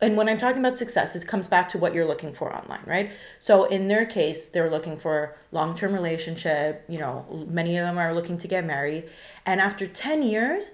and 0.00 0.16
when 0.16 0.28
i'm 0.28 0.38
talking 0.38 0.58
about 0.58 0.76
success 0.76 1.16
it 1.16 1.26
comes 1.26 1.48
back 1.48 1.68
to 1.68 1.78
what 1.78 1.94
you're 1.94 2.04
looking 2.04 2.32
for 2.32 2.54
online 2.54 2.80
right? 2.86 3.10
So 3.38 3.64
in 3.64 3.88
their 3.88 4.06
case 4.06 4.48
they're 4.48 4.70
looking 4.70 4.96
for 4.96 5.36
long-term 5.52 5.92
relationship 5.92 6.84
you 6.88 6.98
know 6.98 7.46
many 7.48 7.76
of 7.78 7.86
them 7.86 7.98
are 7.98 8.12
looking 8.14 8.38
to 8.38 8.48
get 8.48 8.64
married. 8.64 9.04
And 9.46 9.60
after 9.60 9.86
10 9.86 10.22
years 10.22 10.72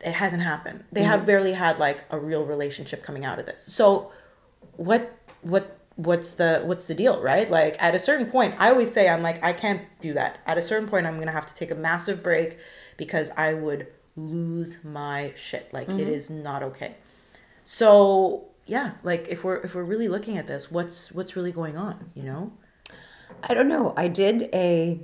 it 0.00 0.12
hasn't 0.12 0.42
happened. 0.42 0.84
They 0.92 1.02
have 1.02 1.20
mm-hmm. 1.20 1.26
barely 1.26 1.52
had 1.52 1.78
like 1.78 2.04
a 2.10 2.18
real 2.18 2.44
relationship 2.46 3.02
coming 3.02 3.24
out 3.24 3.38
of 3.38 3.46
this. 3.46 3.62
So 3.62 4.12
what 4.76 5.14
what 5.42 5.78
what's 5.96 6.32
the 6.32 6.62
what's 6.64 6.86
the 6.86 6.94
deal 6.94 7.22
right? 7.22 7.50
Like 7.50 7.76
at 7.82 7.94
a 7.94 7.98
certain 7.98 8.26
point 8.26 8.54
i 8.58 8.70
always 8.70 8.90
say 8.90 9.08
i'm 9.08 9.22
like 9.22 9.42
i 9.44 9.52
can't 9.52 9.82
do 10.00 10.14
that. 10.14 10.38
At 10.46 10.58
a 10.58 10.62
certain 10.62 10.88
point 10.88 11.06
i'm 11.06 11.18
gonna 11.18 11.32
have 11.32 11.46
to 11.46 11.54
take 11.54 11.70
a 11.70 11.74
massive 11.74 12.22
break 12.22 12.58
because 13.00 13.30
i 13.36 13.52
would 13.52 13.88
lose 14.16 14.84
my 14.84 15.32
shit 15.36 15.72
like 15.72 15.88
it 15.88 15.96
mm-hmm. 15.96 16.10
is 16.10 16.30
not 16.30 16.62
okay 16.62 16.94
so 17.64 18.44
yeah 18.66 18.92
like 19.02 19.26
if 19.28 19.42
we're 19.42 19.56
if 19.56 19.74
we're 19.74 19.84
really 19.84 20.08
looking 20.08 20.38
at 20.38 20.46
this 20.46 20.70
what's 20.70 21.10
what's 21.10 21.34
really 21.34 21.52
going 21.52 21.76
on 21.76 22.10
you 22.14 22.22
know 22.22 22.52
I 23.42 23.54
don't 23.54 23.68
know. 23.68 23.94
I 23.96 24.08
did 24.08 24.50
a 24.52 25.00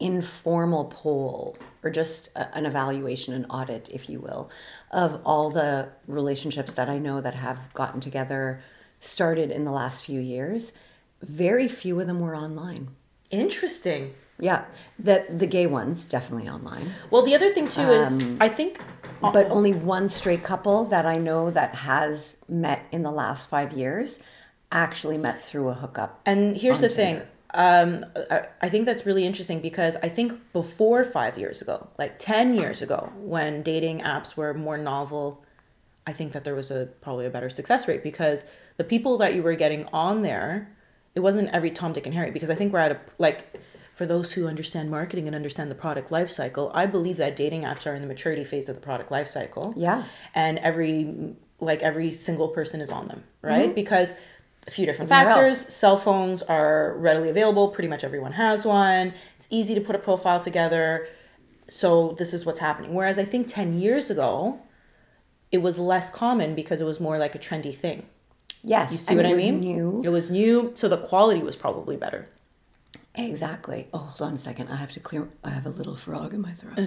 informal 0.00 0.86
poll 0.86 1.56
or 1.82 1.90
just 1.90 2.28
a, 2.34 2.54
an 2.56 2.66
evaluation, 2.66 3.34
an 3.34 3.44
audit, 3.46 3.88
if 3.90 4.08
you 4.08 4.20
will, 4.20 4.50
of 4.90 5.20
all 5.24 5.50
the 5.50 5.90
relationships 6.06 6.72
that 6.72 6.88
I 6.88 6.98
know 6.98 7.20
that 7.20 7.34
have 7.34 7.72
gotten 7.74 8.00
together, 8.00 8.62
started 9.00 9.50
in 9.50 9.64
the 9.64 9.70
last 9.70 10.04
few 10.04 10.20
years. 10.20 10.72
Very 11.20 11.68
few 11.68 12.00
of 12.00 12.06
them 12.06 12.20
were 12.20 12.36
online. 12.36 12.88
interesting 13.30 14.14
Yeah, 14.38 14.64
the 14.98 15.26
the 15.28 15.46
gay 15.46 15.66
ones 15.66 16.04
definitely 16.04 16.48
online, 16.48 16.92
well 17.10 17.22
the 17.22 17.34
other 17.34 17.52
thing 17.52 17.68
too 17.68 17.82
is 17.82 18.24
i 18.40 18.48
think 18.48 18.80
but 19.30 19.50
only 19.50 19.72
one 19.72 20.08
straight 20.08 20.42
couple 20.42 20.84
that 20.86 21.06
I 21.06 21.18
know 21.18 21.50
that 21.50 21.74
has 21.76 22.38
met 22.48 22.84
in 22.90 23.02
the 23.02 23.12
last 23.12 23.48
five 23.48 23.72
years 23.72 24.22
actually 24.72 25.18
met 25.18 25.42
through 25.42 25.68
a 25.68 25.74
hookup. 25.74 26.20
And 26.26 26.56
here's 26.56 26.80
the 26.80 26.88
thing. 26.88 27.22
Um, 27.54 28.06
I, 28.30 28.46
I 28.62 28.68
think 28.70 28.86
that's 28.86 29.04
really 29.04 29.26
interesting 29.26 29.60
because 29.60 29.96
I 29.96 30.08
think 30.08 30.40
before 30.52 31.04
five 31.04 31.36
years 31.38 31.60
ago, 31.60 31.86
like 31.98 32.18
10 32.18 32.54
years 32.54 32.80
ago, 32.82 33.12
when 33.16 33.62
dating 33.62 34.00
apps 34.00 34.36
were 34.36 34.54
more 34.54 34.78
novel, 34.78 35.44
I 36.06 36.12
think 36.12 36.32
that 36.32 36.44
there 36.44 36.54
was 36.54 36.70
a 36.70 36.86
probably 37.02 37.26
a 37.26 37.30
better 37.30 37.50
success 37.50 37.86
rate 37.86 38.02
because 38.02 38.44
the 38.78 38.84
people 38.84 39.18
that 39.18 39.34
you 39.34 39.42
were 39.42 39.54
getting 39.54 39.86
on 39.92 40.22
there, 40.22 40.74
it 41.14 41.20
wasn't 41.20 41.50
every 41.50 41.70
Tom, 41.70 41.92
Dick, 41.92 42.06
and 42.06 42.14
Harry. 42.14 42.30
Because 42.30 42.48
I 42.48 42.54
think 42.54 42.72
we're 42.72 42.80
at 42.80 42.92
a, 42.92 43.00
like, 43.18 43.60
for 43.94 44.06
those 44.06 44.32
who 44.32 44.46
understand 44.48 44.90
marketing 44.90 45.26
and 45.26 45.36
understand 45.36 45.70
the 45.70 45.74
product 45.74 46.10
life 46.10 46.30
cycle, 46.30 46.70
I 46.74 46.86
believe 46.86 47.18
that 47.18 47.36
dating 47.36 47.62
apps 47.62 47.86
are 47.86 47.94
in 47.94 48.00
the 48.00 48.08
maturity 48.08 48.44
phase 48.44 48.68
of 48.68 48.74
the 48.74 48.80
product 48.80 49.10
life 49.10 49.28
cycle. 49.28 49.74
Yeah. 49.76 50.04
and 50.34 50.58
every 50.58 51.36
like 51.60 51.82
every 51.82 52.10
single 52.10 52.48
person 52.48 52.80
is 52.80 52.90
on 52.90 53.06
them 53.06 53.22
right? 53.40 53.66
Mm-hmm. 53.66 53.74
because 53.74 54.14
a 54.66 54.70
few 54.70 54.86
different 54.86 55.08
factors 55.08 55.48
else? 55.48 55.74
cell 55.74 55.96
phones 55.96 56.42
are 56.42 56.96
readily 56.98 57.28
available. 57.28 57.68
Pretty 57.68 57.88
much 57.88 58.02
everyone 58.04 58.32
has 58.32 58.64
one. 58.64 59.12
It's 59.36 59.48
easy 59.50 59.74
to 59.74 59.80
put 59.80 59.94
a 59.94 59.98
profile 59.98 60.40
together. 60.40 61.06
So 61.68 62.14
this 62.18 62.32
is 62.34 62.44
what's 62.46 62.60
happening. 62.60 62.94
Whereas 62.94 63.18
i 63.18 63.24
think 63.24 63.46
10 63.48 63.78
years 63.78 64.10
ago 64.10 64.60
it 65.50 65.58
was 65.58 65.78
less 65.78 66.10
common 66.10 66.54
because 66.54 66.80
it 66.80 66.84
was 66.84 66.98
more 66.98 67.18
like 67.18 67.34
a 67.34 67.38
trendy 67.38 67.74
thing. 67.74 68.06
Yes, 68.64 68.90
you 68.92 68.96
see 68.96 69.16
what 69.16 69.26
it 69.26 69.28
i 69.28 69.34
was 69.34 69.44
mean? 69.44 69.60
New. 69.60 70.02
it 70.04 70.08
was 70.08 70.30
new 70.30 70.72
so 70.76 70.88
the 70.88 70.96
quality 70.98 71.42
was 71.42 71.56
probably 71.56 71.96
better 71.96 72.28
Exactly. 73.14 73.88
Oh, 73.92 73.98
hold 73.98 74.28
on 74.28 74.34
a 74.34 74.38
second. 74.38 74.68
I 74.68 74.76
have 74.76 74.92
to 74.92 75.00
clear. 75.00 75.28
I 75.44 75.50
have 75.50 75.66
a 75.66 75.70
little 75.70 75.96
frog 75.96 76.32
in 76.32 76.40
my 76.40 76.52
throat. 76.52 76.78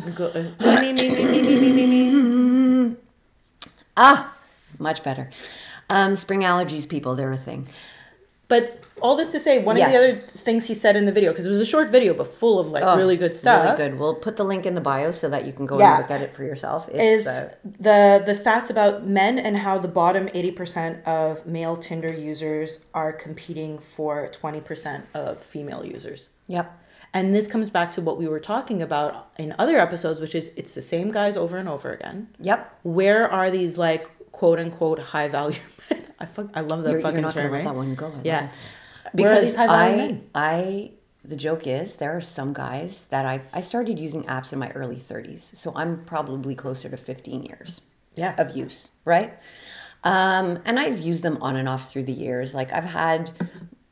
ah, 3.96 4.36
much 4.80 5.04
better. 5.04 5.30
Um, 5.90 6.16
spring 6.16 6.42
allergies, 6.42 6.90
people, 6.90 7.16
they're 7.16 7.32
a 7.32 7.38
thing. 7.38 7.68
But 8.48 8.80
all 9.02 9.16
this 9.16 9.32
to 9.32 9.40
say, 9.40 9.62
one 9.64 9.76
Yes. 9.76 9.88
of 9.88 9.94
the 9.94 9.98
other 9.98 10.16
things 10.28 10.66
he 10.68 10.74
said 10.76 10.96
in 10.96 11.06
the 11.06 11.12
video, 11.12 11.32
because 11.32 11.46
it 11.46 11.50
was 11.50 11.60
a 11.60 11.66
short 11.66 11.90
video 11.90 12.14
but 12.14 12.28
full 12.28 12.60
of 12.60 12.68
like 12.70 12.84
really 12.98 13.18
good 13.18 13.36
stuff. 13.36 13.60
Oh, 13.62 13.64
Really 13.74 13.78
good. 13.90 14.00
We'll 14.00 14.16
put 14.16 14.36
the 14.36 14.44
link 14.46 14.66
in 14.66 14.76
the 14.76 14.82
bio 14.82 15.12
so 15.12 15.30
that 15.30 15.46
you 15.46 15.52
can 15.54 15.66
go 15.66 15.80
Yeah. 15.80 15.92
and 15.96 16.02
look 16.04 16.12
at 16.12 16.22
it 16.22 16.36
for 16.36 16.44
yourself. 16.44 16.88
It's, 16.92 17.26
is 17.26 17.28
uh, 17.28 17.56
the 17.64 18.24
the 18.26 18.34
stats 18.34 18.70
about 18.70 19.06
men 19.08 19.40
and 19.40 19.58
how 19.58 19.78
the 19.80 19.88
bottom 19.88 20.28
80% 20.28 21.04
of 21.08 21.46
male 21.46 21.76
Tinder 21.76 22.14
users 22.14 22.86
are 22.94 23.12
competing 23.12 23.80
for 23.80 24.30
20% 24.30 25.02
of 25.14 25.42
female 25.42 25.84
users. 25.86 26.30
yep. 26.48 26.72
And 27.14 27.34
this 27.34 27.48
comes 27.48 27.70
back 27.70 27.92
to 27.92 28.02
what 28.02 28.18
we 28.18 28.28
were 28.28 28.42
talking 28.42 28.82
about 28.82 29.30
in 29.40 29.56
other 29.58 29.78
episodes, 29.78 30.20
which 30.20 30.36
is 30.36 30.52
it's 30.58 30.76
the 30.76 30.82
same 30.82 31.12
guys 31.12 31.38
over 31.38 31.56
and 31.58 31.70
over 31.70 31.92
again. 31.94 32.28
Yep. 32.42 32.80
Where 32.84 33.30
are 33.32 33.50
these 33.50 33.78
like 33.78 34.10
quote 34.34 34.60
unquote 34.60 35.00
high 35.00 35.30
value 35.30 35.60
men? 35.92 35.95
I 36.20 36.26
fuck, 36.26 36.48
I 36.54 36.62
love 36.62 36.84
that 36.84 36.92
You're, 36.92 37.02
fucking 37.02 37.16
you're 37.18 37.22
not 37.24 37.34
term, 37.34 37.52
going 37.52 37.52
to 37.52 37.52
let 37.52 37.58
right? 37.60 37.64
that 37.66 37.76
one 37.76 37.96
go. 37.96 38.08
I 38.08 38.22
Yeah. 38.24 38.50
it. 39.14 39.22
Where 39.22 39.34
are 39.34 39.42
these 39.42 39.52
Because 39.56 39.70
I? 39.70 40.22
I, 40.34 40.92
the 41.24 41.36
joke 41.36 41.68
is 41.68 41.96
there 41.98 42.16
are 42.16 42.22
some 42.22 42.54
guys 42.54 43.06
that 43.10 43.26
I, 43.26 43.42
I 43.54 43.62
started 43.62 44.00
using 44.00 44.24
apps 44.24 44.54
in 44.54 44.60
my 44.60 44.72
early 44.72 44.98
30s. 44.98 45.56
So 45.56 45.74
I'm 45.76 46.04
probably 46.06 46.56
closer 46.56 46.90
to 46.90 46.98
15 46.98 47.44
years. 47.44 47.82
Yeah. 48.16 48.34
of 48.38 48.56
use, 48.56 48.92
right? 49.04 49.34
Um, 50.06 50.60
and 50.66 50.80
I've 50.80 51.00
used 51.00 51.22
them 51.24 51.38
on 51.42 51.58
and 51.58 51.68
off 51.68 51.90
through 51.90 52.04
the 52.04 52.14
years. 52.14 52.54
Like 52.54 52.72
I've 52.72 52.86
had, 52.86 53.32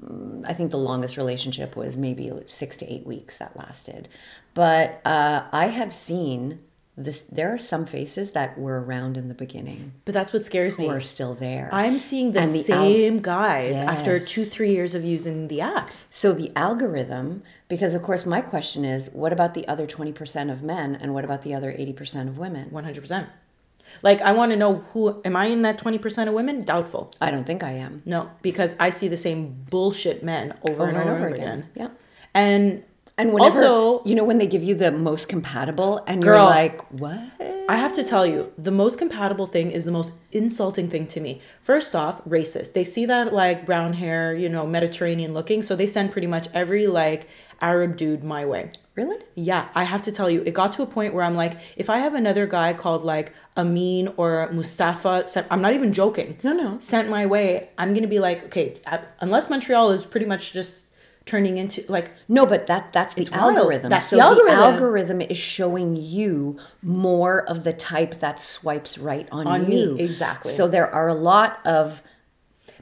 mm, 0.02 0.46
I 0.48 0.54
think 0.54 0.72
the 0.72 0.78
longest 0.78 1.18
relationship 1.18 1.76
was 1.76 1.98
maybe 1.98 2.32
six 2.48 2.78
to 2.78 2.86
eight 2.94 3.06
weeks 3.06 3.36
that 3.38 3.58
lasted. 3.58 4.08
But 4.54 5.02
uh, 5.04 5.46
I 5.52 5.68
have 5.68 5.94
seen 5.94 6.60
this. 6.96 7.22
There 7.22 7.54
are 7.54 7.58
some 7.58 7.86
faces 7.86 8.32
that 8.32 8.58
were 8.58 8.82
around 8.84 9.18
in 9.18 9.28
the 9.28 9.34
beginning 9.34 9.94
But 10.06 10.14
that's 10.14 10.32
what 10.34 10.46
scares 10.46 10.78
me. 10.78 10.86
who 10.86 10.92
are 10.92 11.02
still 11.02 11.34
there. 11.34 11.70
I'm 11.72 12.00
seeing 12.00 12.34
the, 12.34 12.42
the 12.42 12.46
same 12.46 13.20
guys 13.20 13.78
after 13.78 14.20
two, 14.20 14.44
three 14.44 14.72
years 14.72 14.94
of 14.96 15.04
using 15.04 15.48
the 15.48 15.60
apps. 15.60 16.06
So 16.10 16.34
the 16.34 16.52
algorithm, 16.56 17.44
because 17.68 17.96
of 17.96 18.04
course 18.04 18.26
my 18.26 18.42
question 18.42 18.86
is, 18.86 19.10
what 19.12 19.34
about 19.34 19.54
the 19.54 19.68
other 19.68 19.88
twenty 19.88 20.12
percent 20.12 20.50
of 20.50 20.62
men, 20.64 20.96
and 20.96 21.14
what 21.14 21.24
about 21.26 21.42
the 21.42 21.54
other 21.54 21.72
eighty 21.78 21.94
percent 21.94 22.30
of 22.30 22.38
women? 22.38 22.70
100%. 22.70 23.28
Like, 24.02 24.22
I 24.22 24.32
want 24.32 24.52
to 24.52 24.58
know 24.58 24.78
who, 24.94 25.22
am 25.24 25.36
I 25.36 25.48
in 25.48 25.62
that 25.64 25.78
20% 25.78 26.28
of 26.28 26.34
women? 26.34 26.64
Doubtful. 26.64 27.12
I 27.22 27.30
don't 27.32 27.46
think 27.46 27.64
I 27.64 27.72
am. 27.72 28.02
No, 28.06 28.32
because 28.42 28.76
I 28.80 28.90
see 28.90 29.08
the 29.08 29.18
same 29.18 29.66
bullshit 29.70 30.24
men 30.24 30.54
over, 30.64 30.88
and, 30.88 30.98
over, 30.98 31.02
and 31.02 31.10
over 31.10 31.28
again. 31.28 31.70
Yeah. 31.76 31.90
And, 32.34 32.84
And 33.18 33.32
whenever, 33.32 33.56
also, 33.56 34.04
you 34.06 34.16
know, 34.16 34.24
when 34.24 34.40
they 34.40 34.48
give 34.48 34.64
you 34.64 34.74
the 34.74 34.92
most 34.92 35.30
compatible, 35.30 36.04
and 36.08 36.22
Girl. 36.24 36.38
you're 36.38 36.46
like, 36.46 36.82
what? 36.92 37.20
I 37.70 37.76
have 37.78 37.94
to 37.94 38.04
tell 38.04 38.26
you, 38.26 38.52
the 38.58 38.72
most 38.72 38.98
compatible 38.98 39.46
thing 39.48 39.72
is 39.72 39.86
the 39.86 39.92
most 39.92 40.14
insulting 40.32 40.90
thing 40.90 41.06
to 41.08 41.20
me. 41.20 41.40
First 41.62 41.96
off, 41.96 42.24
racist. 42.26 42.74
They 42.74 42.84
see 42.84 43.06
that 43.06 43.32
like 43.32 43.66
brown 43.66 43.94
hair, 43.94 44.34
you 44.34 44.50
know, 44.50 44.66
Mediterranean 44.66 45.34
looking, 45.34 45.62
so 45.62 45.76
they 45.76 45.86
send 45.88 46.12
pretty 46.12 46.28
much 46.28 46.48
every 46.54 46.88
like 46.88 47.30
Arab 47.62 47.96
dude 47.98 48.24
my 48.24 48.46
way. 48.46 48.72
Really? 48.96 49.18
Yeah, 49.36 49.70
I 49.76 49.84
have 49.86 50.02
to 50.04 50.12
tell 50.12 50.30
you, 50.30 50.44
it 50.46 50.54
got 50.54 50.74
to 50.74 50.82
a 50.84 50.86
point 50.88 51.14
where 51.14 51.24
I'm 51.24 51.36
like, 51.36 51.54
if 51.78 51.90
I 51.90 51.98
have 52.00 52.16
another 52.16 52.46
guy 52.48 52.74
called 52.74 53.04
like 53.04 53.34
Amin 53.56 54.12
or 54.18 54.50
Mustafa, 54.52 55.28
sent, 55.28 55.48
I'm 55.50 55.62
not 55.62 55.74
even 55.74 55.94
joking. 55.94 56.38
No, 56.44 56.52
no. 56.54 56.80
Sent 56.80 57.10
my 57.10 57.26
way, 57.28 57.70
I'm 57.78 57.94
gonna 57.94 58.08
be 58.08 58.20
like, 58.20 58.44
okay, 58.46 58.76
I- 58.88 59.02
unless 59.22 59.50
Montreal 59.50 59.92
is 59.92 60.04
pretty 60.06 60.26
much 60.26 60.52
just 60.52 60.93
turning 61.26 61.58
into 61.58 61.84
like, 61.88 62.12
No, 62.28 62.46
but 62.46 62.68
that 62.68 62.94
that's 62.94 63.14
the 63.14 63.22
It's 63.22 63.32
algorithm. 63.32 63.90
That's 63.90 64.08
so 64.08 64.18
the 64.18 64.22
algorithm. 64.24 64.58
The 64.58 64.64
algorithm 64.64 65.22
is 65.22 65.38
showing 65.38 65.96
you 65.96 66.60
more 66.82 67.44
of 67.48 67.64
the 67.64 67.74
type 67.74 68.16
that 68.16 68.40
swipes 68.40 68.98
right 68.98 69.28
on, 69.32 69.48
On 69.48 69.62
you. 69.72 69.96
me, 69.96 70.04
exactly. 70.04 70.52
So 70.52 70.68
there 70.68 70.90
are 70.90 71.08
a 71.08 71.16
lot 71.16 71.60
of 71.66 72.02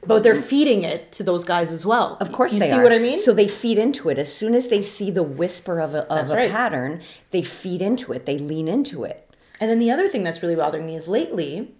but 0.04 0.22
they're 0.24 0.34
feeding 0.34 0.82
it 0.82 1.12
to 1.12 1.22
those 1.22 1.44
guys 1.44 1.70
as 1.70 1.86
well. 1.86 2.16
Of 2.20 2.32
course 2.32 2.54
you 2.54 2.60
they 2.60 2.70
see 2.70 2.76
are. 2.76 2.82
what 2.82 2.92
I 2.92 2.98
mean? 2.98 3.18
So 3.18 3.32
they 3.32 3.46
feed 3.46 3.78
into 3.78 4.08
it. 4.08 4.18
As 4.18 4.32
soon 4.32 4.54
as 4.54 4.66
they 4.66 4.82
see 4.82 5.10
the 5.10 5.22
whisper 5.22 5.80
of 5.80 5.94
a, 5.94 6.12
of 6.12 6.30
a 6.30 6.34
right. 6.34 6.50
pattern, 6.50 7.02
they 7.30 7.42
feed 7.42 7.80
into 7.80 8.12
it. 8.12 8.26
They 8.26 8.38
lean 8.38 8.66
into 8.66 9.04
it. 9.04 9.30
And 9.60 9.70
then 9.70 9.78
the 9.78 9.92
other 9.92 10.08
thing 10.08 10.24
that's 10.24 10.42
really 10.42 10.56
bothering 10.56 10.86
me 10.86 10.96
is 10.96 11.06
lately, 11.06 11.72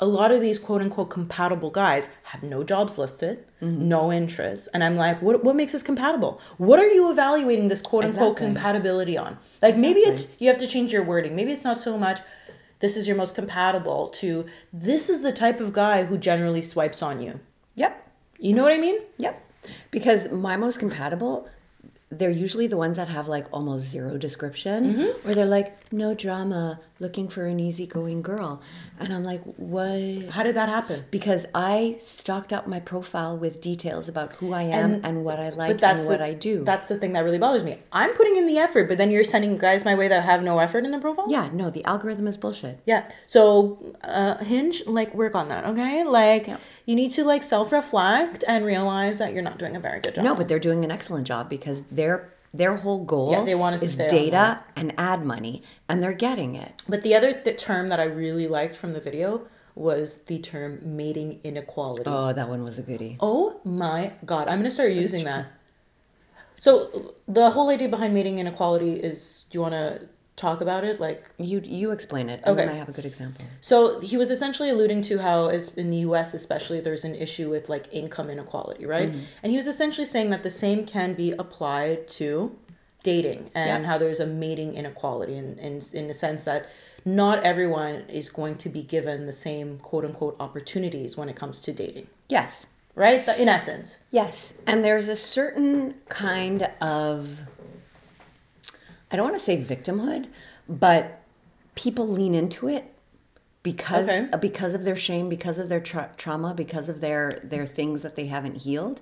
a 0.00 0.06
lot 0.06 0.32
of 0.32 0.40
these 0.40 0.58
quote 0.58 0.82
unquote 0.82 1.08
compatible 1.10 1.70
guys 1.70 2.08
have 2.24 2.42
no 2.42 2.64
jobs 2.64 2.98
listed, 2.98 3.44
Mm-hmm. 3.62 3.88
no 3.88 4.12
interests. 4.12 4.66
And 4.74 4.84
I'm 4.84 4.96
like, 4.96 5.22
what, 5.22 5.42
what 5.42 5.56
makes 5.56 5.74
us 5.74 5.82
compatible? 5.82 6.38
What 6.58 6.78
are 6.78 6.86
you 6.86 7.10
evaluating 7.10 7.68
this 7.68 7.80
quote 7.80 8.04
unquote 8.04 8.32
Exactly. 8.32 8.46
compatibility 8.48 9.16
on? 9.16 9.38
Like 9.62 9.76
maybe 9.78 10.00
it's, 10.00 10.28
you 10.38 10.48
have 10.48 10.58
to 10.58 10.66
change 10.66 10.92
your 10.92 11.02
wording. 11.02 11.34
Maybe 11.34 11.50
it's 11.52 11.64
not 11.64 11.78
so 11.78 11.96
much 11.96 12.20
this 12.80 12.96
is 12.98 13.06
your 13.08 13.16
most 13.16 13.34
compatible 13.34 14.08
to 14.08 14.44
this 14.70 15.08
is 15.08 15.22
the 15.22 15.32
type 15.32 15.60
of 15.60 15.72
guy 15.72 16.04
who 16.04 16.18
generally 16.18 16.60
swipes 16.60 17.00
on 17.02 17.22
you. 17.22 17.40
Yep. 17.76 18.06
You 18.38 18.54
know 18.54 18.62
what 18.64 18.72
I 18.72 18.78
mean? 18.78 19.00
Yep. 19.16 19.40
Because 19.90 20.30
my 20.30 20.58
most 20.58 20.78
compatible, 20.78 21.48
they're 22.18 22.30
usually 22.30 22.66
the 22.66 22.76
ones 22.76 22.96
that 22.96 23.08
have 23.08 23.28
like 23.28 23.46
almost 23.52 23.84
zero 23.86 24.16
description, 24.18 24.94
Mm-hmm. 24.94 25.28
or 25.28 25.34
they're 25.34 25.46
like, 25.46 25.92
no 25.92 26.14
drama, 26.14 26.80
looking 27.00 27.28
for 27.28 27.46
an 27.46 27.60
easygoing 27.60 28.22
girl. 28.22 28.60
And 28.98 29.12
I'm 29.12 29.24
like, 29.24 29.42
what? 29.56 30.28
How 30.30 30.42
did 30.42 30.56
that 30.56 30.68
happen? 30.68 31.04
Because 31.10 31.46
I 31.54 31.96
stocked 32.00 32.52
up 32.52 32.66
my 32.66 32.80
profile 32.80 33.36
with 33.36 33.60
details 33.60 34.08
about 34.08 34.36
who 34.36 34.52
I 34.52 34.62
am 34.62 35.00
and, 35.04 35.24
what 35.24 35.38
I 35.38 35.50
like 35.50 35.82
and 35.82 36.06
what 36.06 36.18
the, 36.18 36.24
I 36.24 36.32
do. 36.34 36.64
That's 36.64 36.88
the 36.88 36.96
thing 36.96 37.12
that 37.14 37.24
really 37.24 37.38
bothers 37.38 37.62
me. 37.64 37.78
I'm 37.92 38.12
putting 38.14 38.36
in 38.36 38.46
the 38.46 38.58
effort, 38.58 38.88
but 38.88 38.98
then 38.98 39.10
you're 39.10 39.24
sending 39.24 39.56
guys 39.58 39.84
my 39.84 39.94
way 39.94 40.08
that 40.08 40.24
have 40.24 40.42
no 40.42 40.58
effort 40.58 40.84
in 40.84 40.90
the 40.90 40.98
profile. 41.00 41.26
yeah, 41.28 41.50
no, 41.52 41.70
the 41.70 41.84
algorithm 41.84 42.26
is 42.26 42.36
bullshit. 42.36 42.80
Yeah. 42.86 43.08
So, 43.26 43.94
uh, 44.02 44.38
Hinge, 44.44 44.86
like, 44.86 45.14
work 45.14 45.34
on 45.34 45.48
that, 45.48 45.64
okay? 45.66 46.04
Like, 46.04 46.46
Yeah. 46.48 46.56
You 46.86 46.94
need 46.94 47.10
to 47.12 47.24
like 47.24 47.42
self-reflect 47.42 48.44
and 48.46 48.64
realize 48.64 49.18
that 49.18 49.32
you're 49.32 49.42
not 49.42 49.58
doing 49.58 49.76
a 49.76 49.80
very 49.80 50.00
good 50.00 50.14
job. 50.14 50.24
No, 50.24 50.34
but 50.34 50.48
they're 50.48 50.58
doing 50.58 50.84
an 50.84 50.90
excellent 50.90 51.26
job 51.26 51.48
because 51.48 51.82
their 51.84 52.32
their 52.52 52.76
whole 52.76 53.04
goal 53.04 53.32
Yeah, 53.32 53.42
they 53.44 53.54
want 53.54 53.74
us 53.74 53.80
to 53.80 53.86
is 53.86 53.96
data 53.96 54.60
and 54.76 54.92
ad 54.96 55.24
money, 55.24 55.62
and 55.88 56.02
they're 56.02 56.12
getting 56.12 56.54
it. 56.54 56.82
But 56.88 57.02
the 57.02 57.14
other 57.14 57.32
th- 57.32 57.58
term 57.58 57.88
that 57.88 57.98
I 57.98 58.04
really 58.04 58.46
liked 58.46 58.76
from 58.76 58.92
the 58.92 59.00
video 59.00 59.46
was 59.74 60.22
the 60.24 60.38
term 60.38 60.78
mating 60.84 61.40
inequality. 61.42 62.04
Oh, 62.06 62.32
that 62.32 62.48
one 62.48 62.62
was 62.62 62.78
a 62.78 62.82
goodie. 62.82 63.16
Oh 63.20 63.60
my 63.64 64.12
god, 64.24 64.48
I'm 64.48 64.58
gonna 64.58 64.70
start 64.70 64.92
using 64.92 65.24
that. 65.24 65.46
So 66.56 67.14
the 67.26 67.50
whole 67.50 67.70
idea 67.70 67.88
behind 67.88 68.14
mating 68.14 68.38
inequality 68.38 68.92
is, 68.94 69.44
do 69.50 69.58
you 69.58 69.62
want 69.62 69.74
to 69.74 70.08
talk 70.36 70.60
about 70.60 70.82
it? 70.84 70.98
Like, 71.00 71.30
You 71.38 71.60
you 71.64 71.90
explain 71.92 72.28
it, 72.28 72.40
and 72.44 72.58
then 72.58 72.68
Okay. 72.68 72.76
I 72.76 72.78
have 72.78 72.88
a 72.88 72.92
good 72.92 73.04
example. 73.06 73.44
so 73.60 74.00
he 74.00 74.16
was 74.16 74.30
essentially 74.30 74.70
alluding 74.70 75.02
to 75.02 75.18
how, 75.18 75.48
as 75.48 75.74
in 75.76 75.90
the 75.90 75.98
U.S. 76.08 76.34
especially, 76.34 76.80
there's 76.80 77.04
an 77.04 77.14
issue 77.14 77.48
with 77.50 77.68
like 77.68 77.86
income 77.92 78.28
inequality, 78.30 78.84
right? 78.86 79.10
Mm-hmm. 79.10 79.24
And 79.42 79.50
he 79.52 79.56
was 79.56 79.66
essentially 79.66 80.04
saying 80.06 80.30
that 80.30 80.42
the 80.42 80.50
same 80.50 80.84
can 80.86 81.14
be 81.14 81.32
applied 81.32 82.08
to 82.20 82.56
dating 83.02 83.50
and 83.54 83.82
Yeah. 83.84 83.88
how 83.90 83.98
there's 83.98 84.20
a 84.20 84.26
mating 84.26 84.74
inequality 84.74 85.36
in, 85.36 85.58
in 85.58 85.82
in 85.92 86.08
the 86.08 86.14
sense 86.14 86.44
that 86.44 86.68
not 87.04 87.44
everyone 87.44 87.96
is 88.08 88.30
going 88.30 88.56
to 88.56 88.68
be 88.70 88.82
given 88.82 89.26
the 89.26 89.32
same 89.48 89.78
quote 89.78 90.04
unquote 90.06 90.36
opportunities 90.40 91.16
when 91.18 91.28
it 91.28 91.36
comes 91.36 91.60
to 91.60 91.70
dating, 91.72 92.06
Yes. 92.30 92.64
right? 92.94 93.20
In 93.38 93.48
essence, 93.48 93.98
Yes. 94.10 94.54
And 94.66 94.82
there's 94.84 95.08
a 95.08 95.16
certain 95.16 95.94
kind 96.08 96.70
of, 96.80 97.40
I 99.14 99.16
don't 99.16 99.26
want 99.26 99.36
to 99.36 99.44
say 99.44 99.56
victimhood, 99.62 100.26
but 100.68 101.20
people 101.76 102.08
lean 102.08 102.34
into 102.34 102.66
it 102.66 102.92
because 103.62 104.08
Okay. 104.08 104.28
because 104.40 104.74
of 104.74 104.82
their 104.82 104.96
shame, 104.96 105.28
because 105.28 105.60
of 105.60 105.68
their 105.68 105.78
tra- 105.78 106.10
trauma, 106.16 106.52
because 106.52 106.88
of 106.88 107.00
their 107.00 107.40
their 107.44 107.64
things 107.64 108.02
that 108.02 108.16
they 108.16 108.26
haven't 108.26 108.62
healed. 108.62 109.00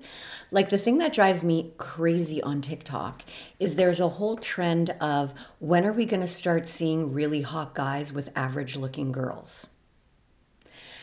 Like 0.51 0.69
the 0.69 0.77
thing 0.77 0.99
that 0.99 1.13
drives 1.13 1.41
me 1.41 1.71
crazy 1.77 2.43
on 2.43 2.61
TikTok 2.61 3.23
is 3.59 3.75
there's 3.75 3.99
a 3.99 4.07
whole 4.09 4.37
trend 4.37 4.91
of 5.01 5.33
when 5.57 5.83
are 5.83 5.91
we 5.91 6.05
going 6.05 6.21
to 6.21 6.27
start 6.27 6.67
seeing 6.67 7.11
really 7.11 7.41
hot 7.41 7.73
guys 7.73 8.13
with 8.13 8.29
average 8.35 8.75
looking 8.77 9.11
girls? 9.11 9.65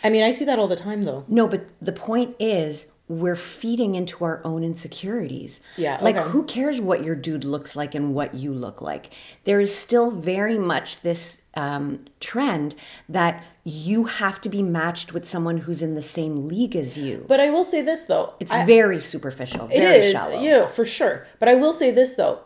I 0.04 0.08
mean, 0.08 0.22
I 0.22 0.30
see 0.30 0.44
that 0.44 0.60
all 0.60 0.68
the 0.68 0.76
time 0.76 1.02
though. 1.02 1.24
No, 1.26 1.48
but 1.48 1.66
the 1.82 1.90
point 1.92 2.36
is 2.38 2.92
we're 3.10 3.34
feeding 3.36 3.96
into 3.96 4.24
our 4.24 4.40
own 4.44 4.62
insecurities. 4.62 5.60
Yeah, 5.76 5.98
Like 6.00 6.16
okay. 6.16 6.28
who 6.30 6.44
cares 6.44 6.80
what 6.80 7.02
your 7.04 7.16
dude 7.16 7.42
looks 7.44 7.74
like 7.74 7.92
and 7.94 8.14
what 8.14 8.34
you 8.34 8.54
look 8.54 8.80
like? 8.80 9.12
There 9.44 9.58
is 9.58 9.74
still 9.74 10.12
very 10.12 10.58
much 10.58 11.00
this 11.00 11.42
um, 11.54 12.04
trend 12.20 12.76
that 13.08 13.42
you 13.64 14.04
have 14.04 14.40
to 14.42 14.48
be 14.48 14.62
matched 14.62 15.12
with 15.12 15.26
someone 15.26 15.58
who's 15.58 15.82
in 15.82 15.96
the 15.96 16.02
same 16.02 16.46
league 16.46 16.76
as 16.76 16.96
you. 16.96 17.24
But 17.26 17.40
I 17.40 17.50
will 17.50 17.64
say 17.64 17.82
this 17.82 18.04
though, 18.04 18.34
It's 18.38 18.52
I- 18.52 18.64
very 18.64 19.00
superficial, 19.00 19.64
It 19.72 19.80
very 19.80 19.96
is, 20.06 20.12
shallow. 20.12 20.40
yeah, 20.40 20.66
for 20.66 20.86
sure. 20.86 21.26
But 21.40 21.48
I 21.48 21.56
will 21.56 21.72
say 21.72 21.90
this 21.90 22.14
though. 22.14 22.36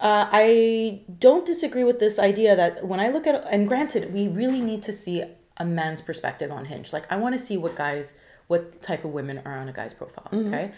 Uh, 0.00 0.28
I 0.30 1.00
don't 1.18 1.46
disagree 1.46 1.84
with 1.84 1.98
this 1.98 2.18
idea 2.18 2.54
that 2.56 2.86
when 2.86 3.00
I 3.00 3.08
look 3.08 3.26
at, 3.26 3.36
and 3.50 3.66
granted, 3.66 4.12
we 4.12 4.28
really 4.28 4.60
need 4.60 4.82
to 4.82 4.92
see 4.92 5.22
a 5.56 5.64
man's 5.64 6.02
perspective 6.02 6.50
on 6.50 6.66
Hinge. 6.66 6.92
Like, 6.92 7.10
I 7.10 7.16
want 7.16 7.32
to 7.34 7.38
see 7.38 7.56
what 7.56 7.74
guys, 7.76 8.12
what 8.48 8.82
type 8.82 9.04
of 9.04 9.10
women 9.12 9.40
are 9.44 9.56
on 9.56 9.68
a 9.68 9.72
guy's 9.72 9.94
profile, 9.94 10.28
Mm-hmm. 10.32 10.48
okay? 10.48 10.72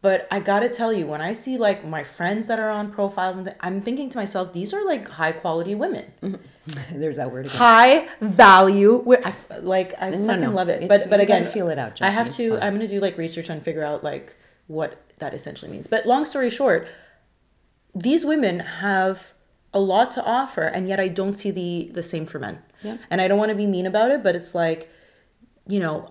But 0.00 0.28
I 0.30 0.38
gotta 0.40 0.68
tell 0.68 0.92
you, 0.92 1.06
when 1.06 1.22
I 1.22 1.32
see 1.32 1.56
like 1.56 1.82
my 1.86 2.02
friends 2.04 2.46
that 2.48 2.58
are 2.58 2.68
on 2.68 2.90
profiles, 2.92 3.36
and 3.36 3.46
th- 3.46 3.56
I'm 3.60 3.80
thinking 3.80 4.10
to 4.10 4.18
myself, 4.18 4.52
these 4.52 4.74
are 4.74 4.84
like 4.84 5.08
high 5.08 5.32
quality 5.32 5.74
women, 5.74 6.04
There's 6.92 7.16
that 7.16 7.30
word 7.32 7.46
again. 7.46 7.56
high 7.58 8.08
value. 8.20 9.02
I 9.24 9.28
f- 9.30 9.46
like 9.62 9.94
I 10.00 10.10
No, 10.10 10.26
fucking 10.26 10.42
no, 10.42 10.50
love 10.50 10.68
it. 10.68 10.82
it's- 10.82 10.88
But 11.04 11.08
but 11.10 11.20
again, 11.20 11.44
feel 11.46 11.68
it 11.70 11.78
out, 11.78 12.02
I 12.02 12.10
have 12.10 12.26
Jackie, 12.26 12.44
to. 12.44 12.50
fine. 12.50 12.62
I'm 12.62 12.74
gonna 12.74 12.86
do 12.88 13.00
like 13.00 13.16
research 13.16 13.48
and 13.48 13.62
figure 13.62 13.82
out 13.82 14.04
like 14.04 14.36
what 14.66 15.00
that 15.20 15.32
essentially 15.32 15.70
means. 15.70 15.86
But 15.86 16.04
long 16.06 16.26
story 16.26 16.50
short, 16.50 16.86
these 17.94 18.26
women 18.26 18.60
have 18.60 19.32
a 19.72 19.80
lot 19.80 20.10
to 20.12 20.24
offer, 20.24 20.62
and 20.62 20.86
yet 20.88 21.00
I 21.00 21.08
don't 21.08 21.34
see 21.34 21.50
the 21.50 21.90
the 21.94 22.02
same 22.02 22.26
for 22.26 22.38
men. 22.38 22.58
Yeah. 22.82 22.98
And 23.10 23.20
I 23.22 23.28
don't 23.28 23.38
want 23.38 23.50
to 23.50 23.54
be 23.56 23.66
mean 23.66 23.86
about 23.86 24.10
it, 24.10 24.22
but 24.22 24.36
it's 24.36 24.54
like, 24.54 24.90
you 25.66 25.80
know, 25.80 26.10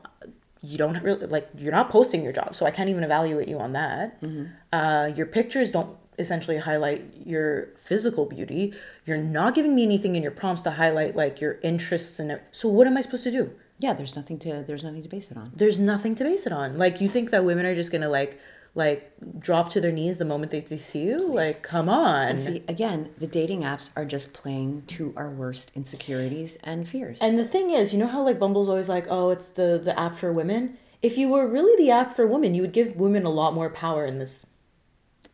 you 0.63 0.77
don't 0.77 1.01
really 1.03 1.27
like 1.27 1.49
you're 1.57 1.71
not 1.71 1.89
posting 1.89 2.23
your 2.23 2.31
job, 2.33 2.55
so 2.55 2.65
I 2.65 2.71
can't 2.71 2.89
even 2.89 3.03
evaluate 3.03 3.47
you 3.49 3.59
on 3.59 3.73
that. 3.73 4.21
Mm-hmm. 4.21 4.45
Uh, 4.71 5.11
your 5.15 5.25
pictures 5.25 5.71
don't 5.71 5.97
essentially 6.19 6.57
highlight 6.57 7.03
your 7.25 7.69
physical 7.79 8.25
beauty. 8.25 8.73
You're 9.05 9.17
not 9.17 9.55
giving 9.55 9.75
me 9.75 9.83
anything 9.83 10.15
in 10.15 10.23
your 10.23 10.31
prompts 10.31 10.61
to 10.63 10.71
highlight 10.71 11.15
like 11.15 11.41
your 11.41 11.59
interests 11.63 12.19
and 12.19 12.31
it- 12.31 12.43
so 12.51 12.69
what 12.69 12.85
am 12.87 12.95
I 12.97 13.01
supposed 13.01 13.23
to 13.25 13.31
do? 13.31 13.51
Yeah, 13.79 13.93
there's 13.93 14.15
nothing 14.15 14.37
to 14.39 14.63
there's 14.65 14.83
nothing 14.83 15.01
to 15.01 15.09
base 15.09 15.31
it 15.31 15.37
on. 15.37 15.51
There's 15.55 15.79
nothing 15.79 16.15
to 16.15 16.23
base 16.23 16.45
it 16.45 16.53
on. 16.53 16.77
Like 16.77 17.01
you 17.01 17.09
think 17.09 17.31
that 17.31 17.43
women 17.43 17.65
are 17.65 17.75
just 17.75 17.91
gonna 17.91 18.09
like 18.09 18.39
like 18.75 19.13
drop 19.39 19.69
to 19.69 19.81
their 19.81 19.91
knees 19.91 20.17
the 20.17 20.25
moment 20.25 20.51
they, 20.51 20.61
they 20.61 20.77
see 20.77 21.03
you? 21.03 21.27
Like 21.27 21.61
come 21.61 21.89
on. 21.89 22.27
And 22.27 22.39
see, 22.39 22.63
again, 22.67 23.09
the 23.17 23.27
dating 23.27 23.61
apps 23.61 23.91
are 23.95 24.05
just 24.05 24.33
playing 24.33 24.83
to 24.87 25.13
our 25.15 25.29
worst 25.29 25.71
insecurities 25.75 26.57
and 26.63 26.87
fears. 26.87 27.19
And 27.21 27.37
the 27.37 27.45
thing 27.45 27.69
is, 27.69 27.93
you 27.93 27.99
know 27.99 28.07
how 28.07 28.23
like 28.23 28.39
Bumble's 28.39 28.69
always 28.69 28.89
like, 28.89 29.05
oh, 29.09 29.29
it's 29.29 29.49
the 29.49 29.79
the 29.83 29.97
app 29.99 30.15
for 30.15 30.31
women. 30.31 30.77
If 31.01 31.17
you 31.17 31.29
were 31.29 31.47
really 31.47 31.75
the 31.83 31.91
app 31.91 32.13
for 32.13 32.25
women, 32.25 32.55
you 32.55 32.61
would 32.61 32.73
give 32.73 32.95
women 32.95 33.23
a 33.25 33.29
lot 33.29 33.53
more 33.53 33.69
power 33.69 34.05
in 34.05 34.19
this. 34.19 34.45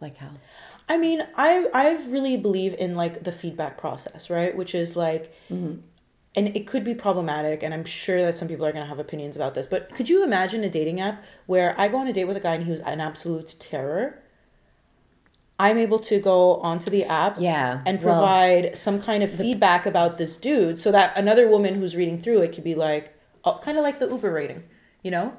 like 0.02 0.18
how? 0.18 0.32
I 0.90 0.98
mean, 0.98 1.22
I 1.36 1.68
I've 1.74 2.12
really 2.12 2.36
believe 2.36 2.74
in 2.74 2.96
like 2.96 3.24
the 3.24 3.32
feedback 3.32 3.78
process, 3.78 4.30
right? 4.30 4.56
Which 4.58 4.74
is 4.74 4.98
like, 4.98 5.32
mm-hmm. 5.50 5.82
And 6.36 6.56
it 6.56 6.68
could 6.68 6.84
be 6.84 6.94
problematic, 6.96 7.64
and 7.64 7.74
I'm 7.74 7.86
sure 7.86 8.22
that 8.22 8.36
some 8.36 8.48
people 8.48 8.66
are 8.66 8.72
gonna 8.72 8.86
have 8.86 9.00
opinions 9.00 9.36
about 9.36 9.56
this. 9.56 9.68
But 9.68 9.94
could 9.96 10.10
you 10.10 10.24
imagine 10.24 10.64
a 10.64 10.70
dating 10.70 11.00
app 11.00 11.24
where 11.48 11.76
I 11.80 11.88
go 11.88 11.98
on 11.98 12.08
a 12.08 12.14
date 12.14 12.26
with 12.26 12.38
a 12.38 12.40
guy 12.40 12.56
and 12.56 12.64
he 12.64 12.72
was 12.72 12.82
an 12.82 13.02
absolute 13.02 13.56
terror? 13.60 14.22
I'm 15.62 15.78
able 15.78 16.00
to 16.00 16.20
go 16.22 16.56
onto 16.62 16.90
the 16.90 17.04
app 17.04 17.36
Yeah, 17.40 17.82
and 17.86 18.02
well- 18.02 18.20
provide 18.22 18.78
some 18.78 19.02
kind 19.02 19.24
of 19.24 19.30
feedback 19.30 19.86
about 19.86 20.18
this 20.18 20.38
dude 20.38 20.80
so 20.80 20.92
that 20.92 21.18
another 21.18 21.50
woman 21.50 21.74
who's 21.76 21.96
reading 21.98 22.22
through 22.22 22.42
it 22.44 22.54
could 22.54 22.64
be 22.64 22.76
like, 22.76 23.14
oh, 23.44 23.60
kind 23.62 23.78
of 23.78 23.84
like 23.84 24.00
the 24.00 24.08
Uber 24.08 24.32
rating, 24.32 24.64
you 25.04 25.12
know? 25.12 25.34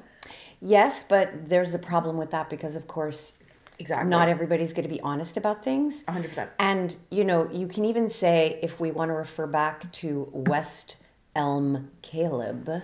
Yes, 0.59 1.01
but 1.01 1.49
there's 1.49 1.73
a 1.73 1.79
problem 1.79 2.17
with 2.17 2.29
that 2.29 2.49
because, 2.51 2.75
of 2.75 2.85
course, 2.85 3.33
Exactly. 3.81 4.09
not 4.09 4.29
everybody's 4.29 4.73
going 4.73 4.87
to 4.87 4.93
be 4.93 5.01
honest 5.01 5.35
about 5.37 5.63
things. 5.63 6.03
100%. 6.03 6.49
And, 6.59 6.95
you 7.09 7.23
know, 7.23 7.49
you 7.51 7.67
can 7.67 7.83
even 7.83 8.09
say, 8.09 8.59
if 8.61 8.79
we 8.79 8.91
want 8.91 9.09
to 9.09 9.13
refer 9.13 9.47
back 9.47 9.91
to 9.93 10.29
West 10.31 10.97
Elm 11.35 11.89
Caleb, 12.01 12.83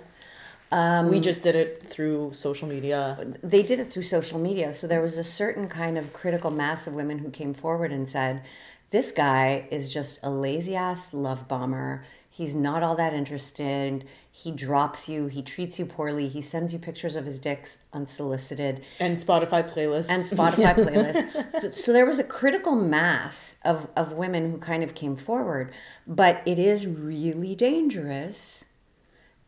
um, 0.72 1.10
we 1.10 1.20
just 1.20 1.44
did 1.44 1.56
it 1.56 1.84
through 1.84 2.34
social 2.34 2.68
media. 2.68 3.36
they 3.42 3.64
did 3.64 3.80
it 3.80 3.86
through 3.86 4.04
social 4.04 4.40
media. 4.40 4.74
So 4.74 4.88
there 4.88 5.02
was 5.02 5.18
a 5.18 5.24
certain 5.24 5.70
kind 5.70 5.98
of 5.98 6.12
critical 6.12 6.52
mass 6.52 6.88
of 6.88 6.94
women 6.94 7.20
who 7.20 7.30
came 7.30 7.54
forward 7.54 7.92
and 7.92 8.10
said, 8.10 8.44
this 8.90 9.12
guy 9.12 9.68
is 9.70 9.94
just 9.94 10.20
a 10.24 10.30
lazy 10.30 10.76
ass 10.76 11.14
love 11.14 11.48
bomber. 11.48 12.06
He's 12.38 12.54
not 12.54 12.84
all 12.84 12.94
that 12.98 13.16
interested. 13.16 14.06
He 14.32 14.52
drops 14.52 15.10
you. 15.10 15.26
He 15.26 15.42
treats 15.42 15.80
you 15.80 15.88
poorly. 15.88 16.28
He 16.28 16.40
sends 16.40 16.72
you 16.72 16.78
pictures 16.78 17.16
of 17.16 17.26
his 17.26 17.40
dicks 17.40 17.80
unsolicited. 17.92 18.86
And 19.00 19.18
Spotify 19.18 19.68
playlists. 19.68 20.12
and 20.12 20.24
Spotify 20.24 20.76
playlists. 20.76 21.50
So, 21.60 21.72
so 21.72 21.92
there 21.92 22.06
was 22.06 22.20
a 22.20 22.24
critical 22.24 22.76
mass 22.76 23.60
of, 23.66 23.90
of 23.98 24.14
women 24.14 24.52
who 24.52 24.60
kind 24.60 24.84
of 24.84 24.94
came 24.94 25.16
forward, 25.16 25.74
but 26.06 26.44
it 26.46 26.60
is 26.60 26.86
really 26.86 27.56
dangerous. 27.56 28.66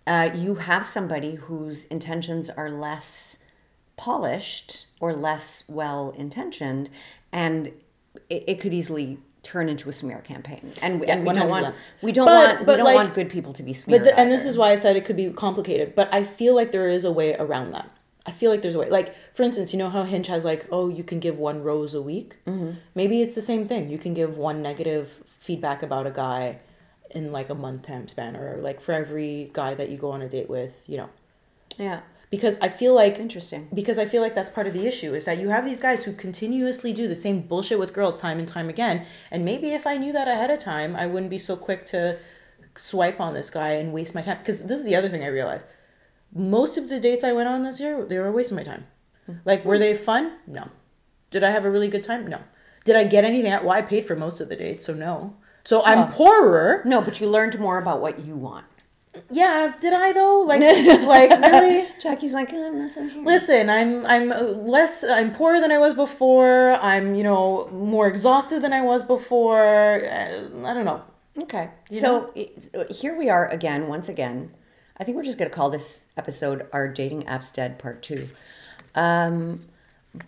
Uh, 0.07 0.31
you 0.33 0.55
have 0.55 0.83
somebody 0.83 1.35
whose 1.35 1.85
intentions 1.85 2.49
are 2.49 2.71
less 2.71 3.45
polished 3.97 4.87
or 4.99 5.13
less 5.13 5.63
well 5.69 6.09
intentioned, 6.17 6.89
and 7.31 7.67
it, 8.31 8.45
it 8.47 8.59
could 8.59 8.73
easily 8.73 9.19
turn 9.51 9.67
into 9.69 9.89
a 9.89 9.93
smear 9.93 10.19
campaign. 10.19 10.71
And, 10.81 11.03
and 11.05 11.25
we 11.25 11.33
don't 11.33 11.49
want 11.49 11.75
we 12.01 12.11
don't 12.11 12.27
But- 12.27 12.55
want 12.57 12.59
we 12.67 12.75
don't 12.75 12.85
like- 12.85 12.95
want 12.95 13.13
good 13.13 13.29
people 13.29 13.53
to 13.53 13.63
be 13.63 13.73
smeared. 13.73 14.03
But 14.03 14.09
the, 14.09 14.19
and 14.19 14.31
this 14.31 14.45
is 14.45 14.57
why 14.57 14.69
I 14.71 14.75
said 14.75 14.95
it 14.95 15.05
could 15.05 15.15
be 15.15 15.29
complicated. 15.31 15.95
But 15.95 16.13
I 16.13 16.23
feel 16.23 16.53
like 16.55 16.71
there 16.71 16.87
is 16.97 17.03
a 17.03 17.11
way 17.11 17.35
around 17.35 17.71
that. 17.71 17.89
I 18.25 18.31
feel 18.31 18.51
like 18.51 18.61
there's 18.61 18.75
a 18.75 18.79
way. 18.79 18.89
Like 18.89 19.15
for 19.35 19.41
instance, 19.43 19.73
you 19.73 19.79
know 19.79 19.89
how 19.89 20.03
Hinge 20.03 20.27
has 20.27 20.45
like, 20.45 20.67
oh, 20.71 20.87
you 20.89 21.03
can 21.03 21.19
give 21.19 21.39
one 21.39 21.63
rose 21.63 21.93
a 21.95 22.01
week. 22.01 22.37
Mm-hmm. 22.45 22.71
Maybe 22.93 23.21
it's 23.23 23.33
the 23.33 23.41
same 23.41 23.67
thing. 23.67 23.89
You 23.89 23.97
can 23.97 24.13
give 24.13 24.37
one 24.37 24.61
negative 24.61 25.07
feedback 25.25 25.81
about 25.81 26.05
a 26.05 26.11
guy 26.11 26.59
in 27.11 27.31
like 27.31 27.49
a 27.49 27.55
month 27.55 27.81
time 27.87 28.07
span 28.07 28.35
or 28.35 28.57
like 28.57 28.79
for 28.79 28.91
every 28.93 29.49
guy 29.53 29.73
that 29.73 29.89
you 29.89 29.97
go 29.97 30.11
on 30.11 30.21
a 30.21 30.29
date 30.29 30.49
with, 30.49 30.83
you 30.85 30.97
know. 30.97 31.09
Yeah. 31.77 32.01
Because 32.29 32.59
I 32.61 32.69
feel 32.69 32.93
like 32.93 33.17
Interesting. 33.17 33.67
because 33.73 33.97
I 33.97 34.05
feel 34.05 34.21
like 34.21 34.35
that's 34.35 34.51
part 34.51 34.67
of 34.67 34.73
the 34.73 34.85
issue 34.85 35.15
is 35.15 35.25
that 35.25 35.39
you 35.39 35.49
have 35.49 35.65
these 35.65 35.79
guys 35.79 36.03
who 36.03 36.13
continuously 36.13 36.93
do 36.93 37.07
the 37.07 37.15
same 37.15 37.41
bullshit 37.41 37.79
with 37.79 37.91
girls 37.91 38.19
time 38.19 38.37
and 38.37 38.47
time 38.47 38.69
again. 38.69 39.05
And 39.31 39.43
maybe 39.43 39.69
if 39.69 39.87
I 39.87 39.97
knew 39.97 40.13
that 40.13 40.27
ahead 40.27 40.51
of 40.51 40.59
time, 40.59 40.95
I 40.95 41.07
wouldn't 41.07 41.31
be 41.31 41.39
so 41.39 41.55
quick 41.55 41.85
to 41.87 42.17
swipe 42.75 43.19
on 43.19 43.33
this 43.33 43.49
guy 43.49 43.71
and 43.71 43.93
waste 43.93 44.13
my 44.13 44.21
time. 44.21 44.37
Because 44.37 44.63
this 44.63 44.79
is 44.79 44.85
the 44.85 44.95
other 44.95 45.09
thing 45.09 45.23
I 45.23 45.27
realized. 45.27 45.65
Most 46.31 46.77
of 46.77 46.87
the 46.87 46.99
dates 46.99 47.23
I 47.23 47.33
went 47.33 47.49
on 47.49 47.63
this 47.63 47.79
year, 47.79 48.05
they 48.05 48.19
were 48.19 48.31
wasting 48.31 48.57
my 48.57 48.63
time. 48.63 48.85
Mm-hmm. 49.27 49.39
Like, 49.45 49.65
were 49.65 49.79
they 49.79 49.95
fun? 49.95 50.33
No. 50.45 50.69
Did 51.31 51.43
I 51.43 51.49
have 51.49 51.65
a 51.65 51.71
really 51.71 51.87
good 51.87 52.03
time? 52.03 52.27
No. 52.27 52.41
Did 52.85 52.95
I 52.95 53.05
get 53.05 53.25
anything 53.25 53.51
out? 53.51 53.63
Well, 53.63 53.75
I 53.75 53.81
paid 53.81 54.05
for 54.05 54.15
most 54.15 54.39
of 54.39 54.49
the 54.49 54.55
dates, 54.55 54.85
so 54.85 54.93
no. 54.93 55.35
So 55.63 55.83
I'm 55.83 56.11
poorer. 56.11 56.81
No, 56.85 57.01
but 57.01 57.19
you 57.19 57.27
learned 57.27 57.59
more 57.59 57.77
about 57.77 58.01
what 58.01 58.19
you 58.19 58.35
want. 58.35 58.65
Yeah, 59.29 59.73
did 59.79 59.93
I 59.93 60.11
though? 60.13 60.39
Like, 60.41 60.61
like 61.07 61.29
really? 61.41 61.87
Jackie's 62.01 62.33
like, 62.33 62.53
I'm 62.53 62.79
not 62.79 62.91
so 62.91 63.07
sure. 63.07 63.23
Listen, 63.23 63.69
I'm 63.69 64.05
I'm 64.05 64.29
less 64.65 65.03
I'm 65.03 65.31
poorer 65.33 65.59
than 65.59 65.71
I 65.71 65.77
was 65.77 65.93
before. 65.93 66.73
I'm 66.81 67.15
you 67.15 67.23
know 67.23 67.67
more 67.71 68.07
exhausted 68.07 68.61
than 68.61 68.73
I 68.73 68.81
was 68.81 69.03
before. 69.03 70.03
Uh, 70.05 70.65
I 70.65 70.73
don't 70.73 70.85
know. 70.85 71.03
Okay. 71.43 71.69
So 71.91 72.31
it- 72.35 72.91
here 72.91 73.17
we 73.17 73.29
are 73.29 73.47
again, 73.47 73.87
once 73.87 74.09
again. 74.09 74.51
I 74.97 75.05
think 75.05 75.15
we're 75.15 75.23
just 75.23 75.37
going 75.37 75.49
to 75.49 75.55
call 75.55 75.69
this 75.69 76.07
episode 76.17 76.67
Our 76.73 76.89
Dating 76.89 77.23
Apps 77.23 77.53
Dead 77.53 77.79
Part 77.79 78.01
2. 78.03 78.27
Um, 78.95 79.61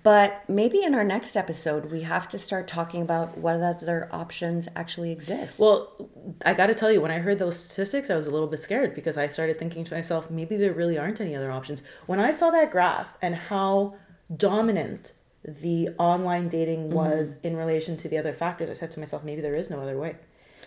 but 0.04 0.48
maybe 0.50 0.84
in 0.84 0.96
our 0.96 1.04
next 1.04 1.36
episode, 1.36 1.92
we 1.92 2.02
have 2.02 2.28
to 2.30 2.40
start 2.40 2.68
talking 2.68 3.02
about 3.02 3.38
what 3.38 3.56
other 3.56 4.10
options 4.12 4.68
actually 4.76 5.12
exist. 5.12 5.60
Well, 5.60 6.10
I 6.46 6.54
got 6.54 6.68
to 6.68 6.76
tell 6.76 6.92
you, 6.92 7.02
when 7.02 7.12
I 7.12 7.20
heard 7.20 7.40
those 7.40 7.58
statistics, 7.58 8.10
I 8.10 8.16
was 8.16 8.28
a 8.28 8.32
little 8.32 8.48
bit 8.48 8.60
scared 8.60 8.96
because 8.96 9.18
I 9.18 9.28
started 9.28 9.58
thinking 9.58 9.84
to 9.86 9.94
myself, 9.94 10.30
maybe 10.30 10.58
there 10.58 10.74
really 10.74 10.98
aren't 10.98 11.22
any 11.22 11.36
other 11.36 11.52
options. 11.52 11.84
When 12.06 12.20
I 12.20 12.32
saw 12.32 12.50
that 12.52 12.72
graph 12.72 13.18
and 13.22 13.36
how 13.36 13.96
dominant 14.36 15.14
the 15.44 15.90
online 15.98 16.48
dating 16.48 16.92
was 16.92 17.38
in 17.44 17.58
relation 17.58 17.98
to 17.98 18.08
the 18.08 18.18
other 18.18 18.34
factors, 18.34 18.70
I 18.70 18.74
said 18.74 18.92
to 18.92 19.00
myself, 19.00 19.24
maybe 19.24 19.42
there 19.42 19.56
is 19.56 19.70
no 19.70 19.82
other 19.82 19.98
way. 19.98 20.16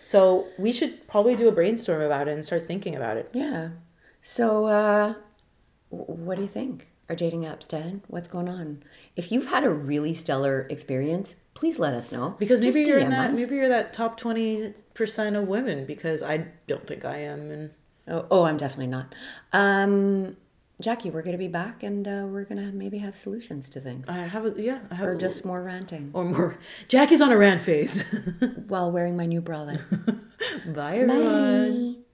So 0.03 0.47
we 0.57 0.71
should 0.71 1.07
probably 1.07 1.35
do 1.35 1.47
a 1.47 1.51
brainstorm 1.51 2.01
about 2.01 2.27
it 2.27 2.31
and 2.31 2.45
start 2.45 2.65
thinking 2.65 2.95
about 2.95 3.17
it. 3.17 3.29
yeah. 3.33 3.69
So, 4.21 4.65
uh, 4.65 5.13
what 5.89 6.35
do 6.35 6.41
you 6.41 6.47
think? 6.47 6.87
Are 7.07 7.15
dating 7.15 7.43
apps 7.43 7.67
dead? 7.67 8.01
What's 8.07 8.27
going 8.27 8.49
on? 8.49 8.81
If 9.15 9.31
you've 9.31 9.47
had 9.47 9.63
a 9.63 9.69
really 9.69 10.13
stellar 10.15 10.65
experience, 10.69 11.35
please 11.53 11.77
let 11.77 11.93
us 11.93 12.11
know. 12.11 12.35
Because 12.39 12.59
maybe 12.59 12.79
Just 12.79 12.89
you're 12.89 12.99
in 12.99 13.11
that 13.11 13.31
us. 13.31 13.39
maybe 13.39 13.55
you're 13.55 13.69
that 13.69 13.93
top 13.93 14.17
twenty 14.17 14.73
percent 14.95 15.35
of 15.35 15.47
women 15.47 15.85
because 15.85 16.23
I 16.23 16.47
don't 16.67 16.87
think 16.87 17.05
I 17.05 17.17
am 17.19 17.51
and 17.51 17.71
Oh, 18.07 18.25
oh, 18.29 18.43
I'm 18.43 18.57
definitely 18.57 18.87
not. 18.87 19.13
Um, 19.51 20.37
Jackie, 20.81 21.09
we're 21.09 21.21
going 21.23 21.31
to 21.31 21.37
be 21.39 21.47
back 21.47 21.81
and 21.83 22.07
uh, 22.07 22.25
we're 22.27 22.43
going 22.43 22.57
to 22.63 22.71
maybe 22.71 22.97
have 22.99 23.15
solutions 23.15 23.67
to 23.69 23.79
things. 23.79 24.07
I 24.09 24.17
have 24.17 24.45
a 24.45 24.53
yeah, 24.61 24.81
I 24.91 24.95
have 24.95 25.07
Or 25.09 25.15
just 25.15 25.45
more 25.45 25.63
ranting 25.63 26.11
or 26.13 26.23
more 26.23 26.57
Jackie's 26.87 27.21
on 27.21 27.31
a 27.31 27.37
rant 27.37 27.61
phase. 27.61 28.03
while 28.67 28.91
wearing 28.91 29.15
my 29.15 29.25
new 29.25 29.41
bralette. 29.41 29.81
Bye 30.75 30.97
everyone. 30.97 31.93
Bye. 31.95 32.04